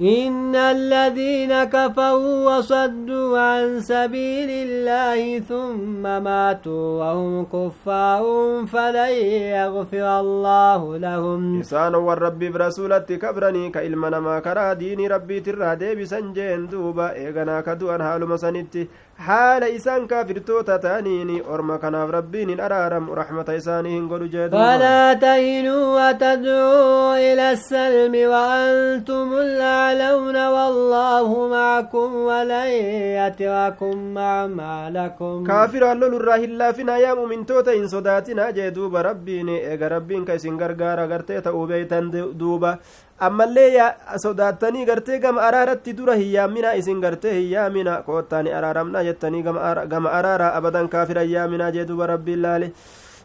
إن 0.00 0.50
الذين 0.56 1.64
كفروا 1.64 2.56
وصدوا 2.56 3.38
عن 3.38 3.80
سبيل 3.80 4.50
الله 4.50 5.38
ثم 5.38 6.02
ماتوا 6.02 6.86
وهم 6.98 7.46
كفار 7.46 8.24
فلن 8.66 9.14
يغفر 9.54 10.20
الله 10.20 10.98
لهم. 10.98 11.60
إسان 11.60 11.94
والرب 11.94 12.38
برسولة 12.38 12.98
كبرني 12.98 13.70
كإلمنا 13.70 14.20
ما 14.20 14.40
كرا 14.40 14.72
دين 14.72 14.98
ربي 15.06 15.40
ترى 15.40 15.76
ديبي 15.76 16.06
سنجين 16.06 16.66
دوبا 16.66 17.12
إيغنا 17.14 17.60
كدوان 17.60 18.02
حال 18.02 18.26
مسانيتي 18.28 18.88
haala 19.18 19.68
isaan 19.70 20.06
kaafirtoota 20.08 20.78
ta'aniini 20.78 21.36
orma 21.56 21.78
kanaaf 21.78 22.10
rabbiin 22.14 22.48
hin 22.52 22.60
araaramu 22.60 23.14
raxmata 23.18 23.54
isaanii 23.58 23.92
hin 23.94 24.08
godhu 24.12 24.26
jedhu 24.32 24.56
walaa 24.60 25.14
tahinuu 25.24 25.94
watadcuu 25.94 27.14
ila 27.28 27.48
asalmi 27.56 28.24
waantum 28.32 29.30
laclawna 29.60 30.48
wallaahu 30.56 31.46
macakum 31.54 32.16
walan 32.26 32.72
yatirakum 33.20 34.18
acmaalakum 34.26 35.46
kaafiraan 35.46 36.00
lolurraa 36.04 36.36
hin 36.46 36.58
laafinaa 36.64 36.98
yaa 37.06 37.14
mumintoota 37.22 37.70
hin 37.78 37.88
sodaatinaa 37.94 38.50
jee 38.58 38.70
duuba 38.80 39.02
rabbiin 39.10 39.48
eega 39.56 39.88
rabbiin 39.96 40.24
ka 40.24 40.34
isin 40.42 40.58
gargaara 40.64 41.06
gartee 41.14 41.40
ta'uu 41.48 41.66
beeytan 41.72 42.12
duuba 42.38 42.76
ammallee 43.20 43.92
sodaattanii 44.22 44.84
gartee 44.86 45.18
gama 45.20 45.40
araaratti 45.48 45.92
dura 45.96 46.14
hiyyaamina 46.14 46.74
isin 46.80 47.00
gartee 47.00 47.34
hiyyaamina 47.34 48.02
koottaani 48.02 48.52
araaramna 48.52 49.04
jettanii 49.04 49.42
gama 49.42 50.10
araaraa 50.18 50.54
abadan 50.54 50.88
kaafira 50.88 51.22
hiyyaamina 51.22 51.70
jee 51.72 51.84
duba 51.88 52.06
rabbiin 52.06 52.42
laale 52.42 52.72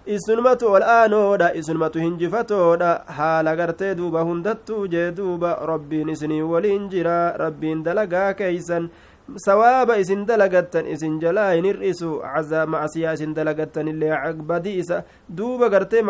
isunumatu 0.05 0.71
ol 0.71 0.83
aanoodha 0.83 1.53
isunumatu 1.53 1.99
hinjifatoodha 1.99 2.91
haala 3.17 3.55
gartee 3.55 3.95
duuba 3.97 4.21
hundattuu 4.29 4.87
jee 4.87 5.11
duuba 5.17 5.55
rabbiin 5.71 6.09
isinii 6.09 6.41
waliin 6.41 6.89
jira 6.89 7.17
rabbiin 7.37 7.83
dalagaa 7.83 8.33
keeysan 8.33 8.89
sawaaba 9.37 9.97
isin 9.97 10.25
dalagattan 10.25 10.87
isin 10.87 11.19
jalaa 11.19 11.51
hin 11.53 11.65
hir'isu 11.65 12.09
macasiyaa 12.67 13.13
isin 13.13 13.33
dalagattan 13.35 13.87
illee 13.87 14.33
badii 14.51 14.77
isa 14.83 15.03
duuba 15.37 15.69
gartee 15.69 16.01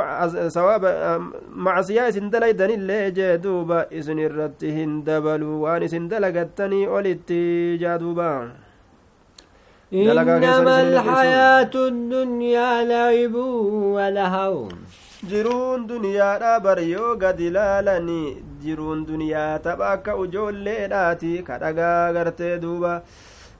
sawaaba 0.55 1.19
macasiyaa 1.67 2.07
isin 2.13 2.31
dalaydan 2.31 2.71
illee 2.77 3.11
jee 3.11 3.37
duuba 3.43 3.85
isin 3.91 4.19
irratti 4.19 4.71
hin 4.77 5.03
dabalu 5.05 5.61
waan 5.63 5.83
isin 5.83 6.09
dalagattanii 6.09 6.87
olitti 6.87 7.77
jaa 7.81 7.97
duuba 7.99 8.29
إنما 9.93 10.81
الحياة 10.81 11.73
الدنيا 11.73 12.71
لعب 12.85 13.35
ولهو 13.97 14.55
jiruun 15.29 15.87
duniyaadha 15.89 16.59
bar 16.63 16.79
yoo 16.79 17.15
gad 17.17 17.39
ilaalanii 17.39 18.37
jiruun 18.63 19.05
duniyaa 19.09 19.59
tapha 19.67 19.89
akka 19.97 20.15
ujoolleedhaati 20.25 21.33
kadhagaa 21.49 22.11
gartee 22.13 22.57
duuba 22.65 22.93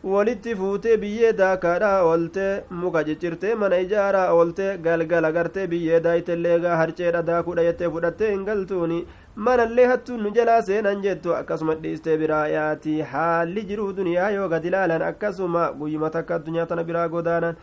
walitti 0.03 0.55
fuutee 0.55 0.97
biyyee 0.97 1.31
daakaadha 1.39 1.91
oolte 2.09 2.43
muka 2.81 3.03
ciccirtee 3.07 3.55
mana 3.63 3.79
ijaaraa 3.85 4.27
oolte 4.33 4.67
galgala 4.85 5.31
gartee 5.37 5.67
biyyee 5.73 5.99
daayitelleegaa 6.05 6.75
harceedha 6.81 7.21
daakuudha 7.31 7.63
jettee 7.69 7.89
fudhattee 7.95 8.29
hin 8.31 8.45
galtuuni 8.49 8.99
manallee 9.47 9.85
hattuun 9.91 10.23
nu 10.23 10.31
jalaa 10.37 10.61
seenan 10.69 11.01
jettu 11.07 11.35
akkasuma 11.39 11.75
dhiistee 11.83 12.17
biraa 12.21 12.45
yaati 12.53 12.95
haalli 13.11 13.63
jiruu 13.73 13.89
duniyaa 13.99 14.29
yoo 14.37 14.47
gad 14.55 14.65
ilaalan 14.71 15.01
akkasuma 15.09 15.67
guyyuma 15.81 16.09
takka 16.15 16.35
addunyaa 16.39 16.65
tana 16.71 16.83
biraa 16.91 17.07
godaanan 17.17 17.55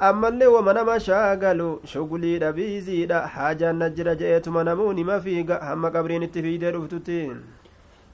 ammallee 0.00 0.46
wama 0.46 0.72
nama 0.72 1.00
shaagalu 1.00 1.80
shuguliidha 1.86 2.52
biiziidha 2.52 3.20
haajaan 3.34 3.76
na 3.76 3.90
jira 3.90 4.14
je'eetuma 4.14 4.64
namuu 4.64 4.92
nima 4.92 5.20
fiiga 5.20 5.58
hamma 5.68 5.90
qabriin 5.90 6.22
itti 6.22 6.42
fiidee 6.42 6.72
dhuftutti 6.72 7.20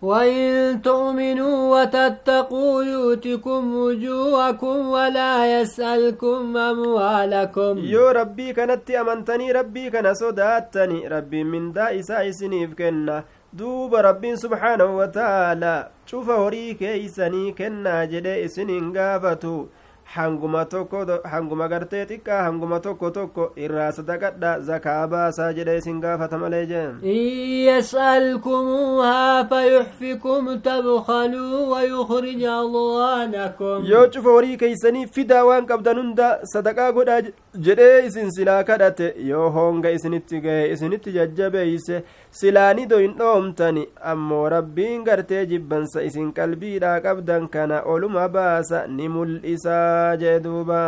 وإن 0.03 0.83
تؤمنوا 0.83 1.57
وتتقوا 1.81 2.83
يؤتكم 2.85 3.75
وجوهكم 3.77 4.89
ولا 4.89 5.61
يسألكم 5.61 6.57
أموالكم. 6.57 7.79
يو 7.79 8.09
ربي 8.11 8.53
كانت 8.53 8.91
أمنتني 8.91 9.53
ربي 9.53 9.91
كان 9.91 10.15
صداتني 10.15 11.09
ربي 11.09 11.45
من 11.45 11.73
دائسا 11.73 12.29
إسنيف 12.29 12.75
كنا 12.75 13.25
دوب 13.53 13.95
ربي 13.95 14.37
سبحانه 14.37 14.97
وتعالى 14.97 15.89
شوف 16.07 16.31
هوريك 16.31 16.83
إسني 16.83 17.53
كنا 17.53 18.05
جدي 18.05 18.45
إسنين 18.45 18.97
غافتو 18.97 19.67
hanguma 20.15 20.65
tokko 20.65 21.01
hanguma 21.33 21.69
gartee 21.73 22.05
xiqqaa 22.11 22.43
hanguma 22.45 22.79
tokko 22.87 23.11
tokko 23.17 23.45
irraa 23.65 23.91
sadaqadha 23.99 24.55
zakaa 24.71 25.07
baasaa 25.13 25.53
jedhe 25.59 25.77
isin 25.81 26.01
gaafata 26.05 26.39
malee 26.45 26.63
jeen 26.71 26.97
yas'alkumuuhaa 27.67 29.45
fayuxfikum 29.53 30.49
tabkaluu 30.69 31.61
wayukrij 31.73 32.43
adwaanakum 32.55 33.85
yoo 33.93 34.07
cufa 34.17 34.31
horii 34.37 34.57
keeysanii 34.63 35.07
fidaa 35.19 35.45
waan 35.51 35.67
qabdan 35.71 35.99
hunda 36.03 36.31
sadaqaa 36.55 36.91
godhaa 36.99 37.21
jedhee 37.69 38.07
isin 38.07 38.31
silaa 38.39 38.63
kadhate 38.73 39.15
yoo 39.31 39.51
honga 39.59 39.91
isinitti 39.99 40.41
gahe 40.49 40.67
isinitti 40.73 41.13
jajjabeeyse 41.19 42.03
silaani 42.39 42.87
doyin 42.91 43.15
dhoomtani 43.19 43.83
ammoo 44.13 44.49
rabbiin 44.55 45.05
gartee 45.05 45.47
jibbansa 45.51 46.03
isin 46.09 46.29
qalbiidhaa 46.39 47.01
qabdan 47.07 47.49
kana 47.55 47.83
oluma 47.93 48.29
baasa 48.37 48.87
ni 48.97 49.09
mul'isaa 49.15 50.17
jee 50.23 50.39
duuba 50.45 50.83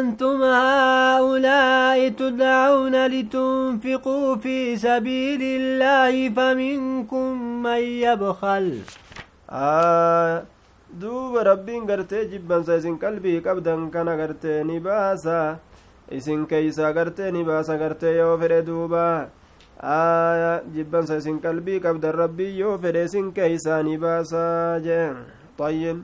أنتم 0.00 0.42
هؤلاء 0.42 2.08
تدعون 2.08 3.06
لتنفقوا 3.06 4.36
في 4.36 4.76
سبيل 4.76 5.42
الله 5.42 6.14
فمنكم 6.36 7.28
من 7.62 7.80
يبخل 8.06 8.66
آه 9.50 10.42
duuba 11.00 11.44
rabbiin 11.46 11.86
gartee 11.86 12.24
jibbansa 12.30 12.76
isin 12.76 12.98
qalbii 12.98 13.42
qabdan 13.46 13.90
kana 13.94 14.16
gartee 14.16 14.64
ni 14.64 14.80
baasa 14.80 15.58
isin 16.10 16.46
keeysaa 16.50 16.92
gartee 16.92 17.30
ni 17.30 17.44
baasa 17.44 17.76
gartee 17.82 18.16
yoo 18.18 18.34
fedhe 18.40 18.62
duuba 18.66 19.04
aya 19.82 20.62
jibbansa 20.74 21.16
isin 21.16 21.40
qalbii 21.40 21.80
qabdan 21.80 22.14
rabbii 22.22 22.58
yoo 22.58 22.78
fedhe 22.78 23.04
isin 23.04 23.32
keeysaanii 23.32 23.98
baasaa 23.98 24.80
jeen 24.80 25.16
طيب 25.60 25.96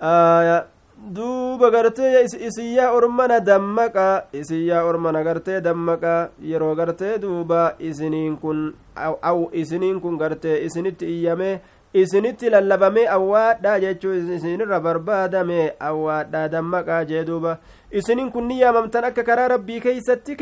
aya 0.00 0.66
duuba 1.14 1.70
gartee 1.70 2.26
isiyyaa 2.48 2.90
ormana 2.92 3.38
dammaqa 3.46 4.24
isiyyaa 4.32 4.82
ormana 4.84 5.22
gartee 5.22 5.60
dammaqa 5.60 6.30
yeroo 6.42 6.74
gartee 6.74 7.18
duuba 7.22 7.74
isiniin 7.78 8.36
kun 8.42 8.74
aw 8.96 9.38
isiniin 9.52 10.00
kun 10.00 10.18
gartee 10.18 10.62
isinitti 10.66 11.06
iyyame 11.06 11.60
isinitti 12.02 12.50
lallabame 12.50 13.02
awwaadhaa 13.16 13.78
jechuu 13.80 14.14
isinirra 14.36 14.80
barbaadame 14.80 15.72
awwaadhaa 15.90 16.48
dammaqaa 16.54 17.04
jee 17.10 17.24
duuba 17.28 17.58
isinin 18.00 18.30
kun 18.32 18.46
ni 18.48 18.60
yaamamtan 18.60 19.04
akka 19.10 19.22
karaa 19.28 19.48
rabbii 19.54 19.80
keeysatti 19.80 20.36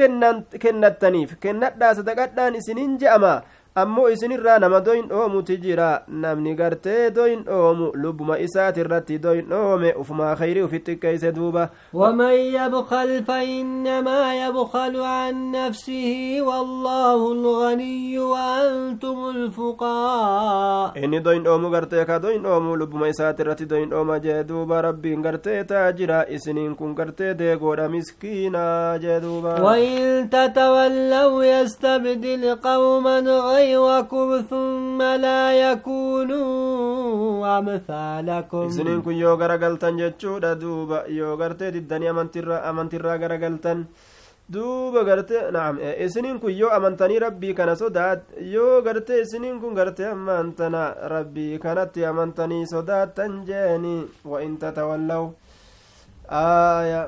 kennattaniif 0.64 1.36
kennadhaa 1.40 1.94
sadaqadhaan 2.00 2.54
isinin 2.60 2.98
je'ama 2.98 3.34
ammoo 3.82 4.08
isinirraa 4.10 4.58
nama 4.58 4.80
doyin 4.80 5.08
dhoomuti 5.08 5.56
jira 5.64 5.88
namni 6.08 6.54
gartee 6.60 7.10
doyin 7.10 7.42
dhoomu 7.44 7.90
lubbuma 7.94 8.38
isaati 8.46 8.80
irratti 8.80 9.18
doyin 9.18 9.48
dhoome 9.50 9.92
ufumaa 10.02 10.34
khayrii 10.36 10.62
ufitti 10.68 10.92
xiqqeeyse 10.96 11.32
duuba 11.36 11.68
ومن 11.94 12.34
يبخل 12.58 13.24
فإنما 13.24 14.46
يبخل 14.46 14.94
عن 15.00 15.50
نفسه 15.52 16.38
والله 16.40 17.32
الغني 17.32 18.18
وأنتم 18.18 19.16
الفقراء 19.34 20.92
inni 20.96 21.20
doyin 21.24 21.42
dhoomu 21.44 21.70
gartee 21.70 22.04
ka 22.06 22.18
doyin 22.22 22.42
dhoomu 22.42 22.76
lubbuma 22.76 23.08
isaati 23.08 23.42
irratti 23.42 23.66
doyin 23.68 23.90
dhooma 23.90 24.18
jee 24.20 24.44
duuba 24.48 24.82
rabbiin 24.82 25.22
gartee 25.22 25.64
taa 25.64 25.92
jira 25.92 26.24
isiniin 26.28 26.74
kun 26.76 26.94
gartee 26.94 27.34
deegoodha 27.38 27.88
miskiinaa 27.88 28.98
jee 28.98 29.20
duuba 29.20 29.60
وإن 29.62 30.30
تتولوا 30.30 31.44
يستبدل 31.44 32.54
قوما 32.62 33.20
غيركم 33.65 34.27
ثم 34.49 34.99
لا 35.01 35.43
يكونوا 35.65 37.57
أمثالكم 37.57 38.65
isiniin 38.69 39.01
kun 39.05 39.15
yoo 39.17 39.37
garagaltan 39.37 39.97
jechuudha 40.01 40.55
duuba 40.61 41.03
yoo 41.09 41.37
gartee 41.37 41.71
diddanii 41.75 42.09
amantirraa 42.13 42.61
amantirraa 42.69 43.17
garagaltan 43.23 43.85
duuba 44.53 45.03
gartee 45.09 45.41
naam 45.55 45.79
isiniin 46.05 46.39
kun 46.43 46.53
yoo 46.61 46.69
amantanii 46.77 47.19
rabbii 47.25 47.53
kana 47.59 47.75
sodaat 47.81 48.21
yoo 48.55 48.81
gartee 48.87 49.21
isiniin 49.25 49.57
kun 49.61 49.73
gartee 49.79 50.07
amantana 50.15 50.83
rabbii 51.15 51.59
kanatti 51.65 52.05
amantanii 52.11 52.65
sodaattan 52.73 53.33
jeeni 53.49 53.95
wa 54.31 54.41
in 54.45 54.57
tatawallaw 54.63 55.25
aya 56.43 57.01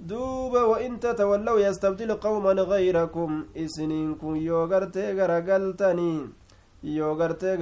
Duuba 0.00 0.80
in 0.84 0.98
tatawallaw 1.00 1.56
yastabdil 1.58 2.18
qawman 2.20 2.56
gayrakum 2.68 3.46
isiniin 3.54 4.18
kun 4.20 4.36
yoo 4.36 4.66
gartee 4.68 5.14
garagaltanii 5.14 6.28
yoo 6.82 7.14
gartee 7.16 7.56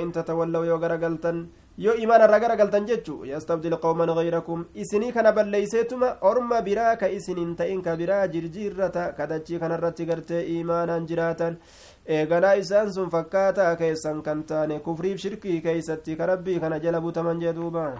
in 0.00 0.12
tatawallaw 0.12 0.64
yoo 0.64 0.78
garagaltan 0.78 1.48
yoo 1.76 1.94
imaanarra 1.94 2.40
garagaltan 2.40 2.86
jechu 2.86 3.24
yastabdil 3.26 3.76
qawman 3.82 4.08
gayrakum 4.16 4.64
isinii 4.74 5.12
kana 5.12 5.32
balleeyseetuma 5.32 6.16
orma 6.22 6.62
biraa 6.62 6.96
ka 6.96 7.06
isinin 7.08 7.54
ta'in 7.56 7.82
ka 7.82 7.96
biraa 7.96 8.26
jirjiirrata 8.28 9.12
kadachii 9.12 9.58
kanarratti 9.58 10.06
gartee 10.06 10.42
imaanaan 10.56 11.06
jiraatan 11.06 11.58
eeganaa 12.06 12.54
isaan 12.56 12.92
sun 12.92 13.10
fakkaataa 13.10 13.76
keessan 13.76 14.22
kan 14.22 14.42
taane 14.44 14.80
kufriif 14.80 15.20
shirkii 15.20 15.60
keeysatti 15.60 16.16
ka 16.16 16.26
rabbii 16.26 16.60
kana 16.60 16.80
jala 16.80 17.00
butaman 17.00 17.40
jee 17.40 17.52
duuba 17.52 17.92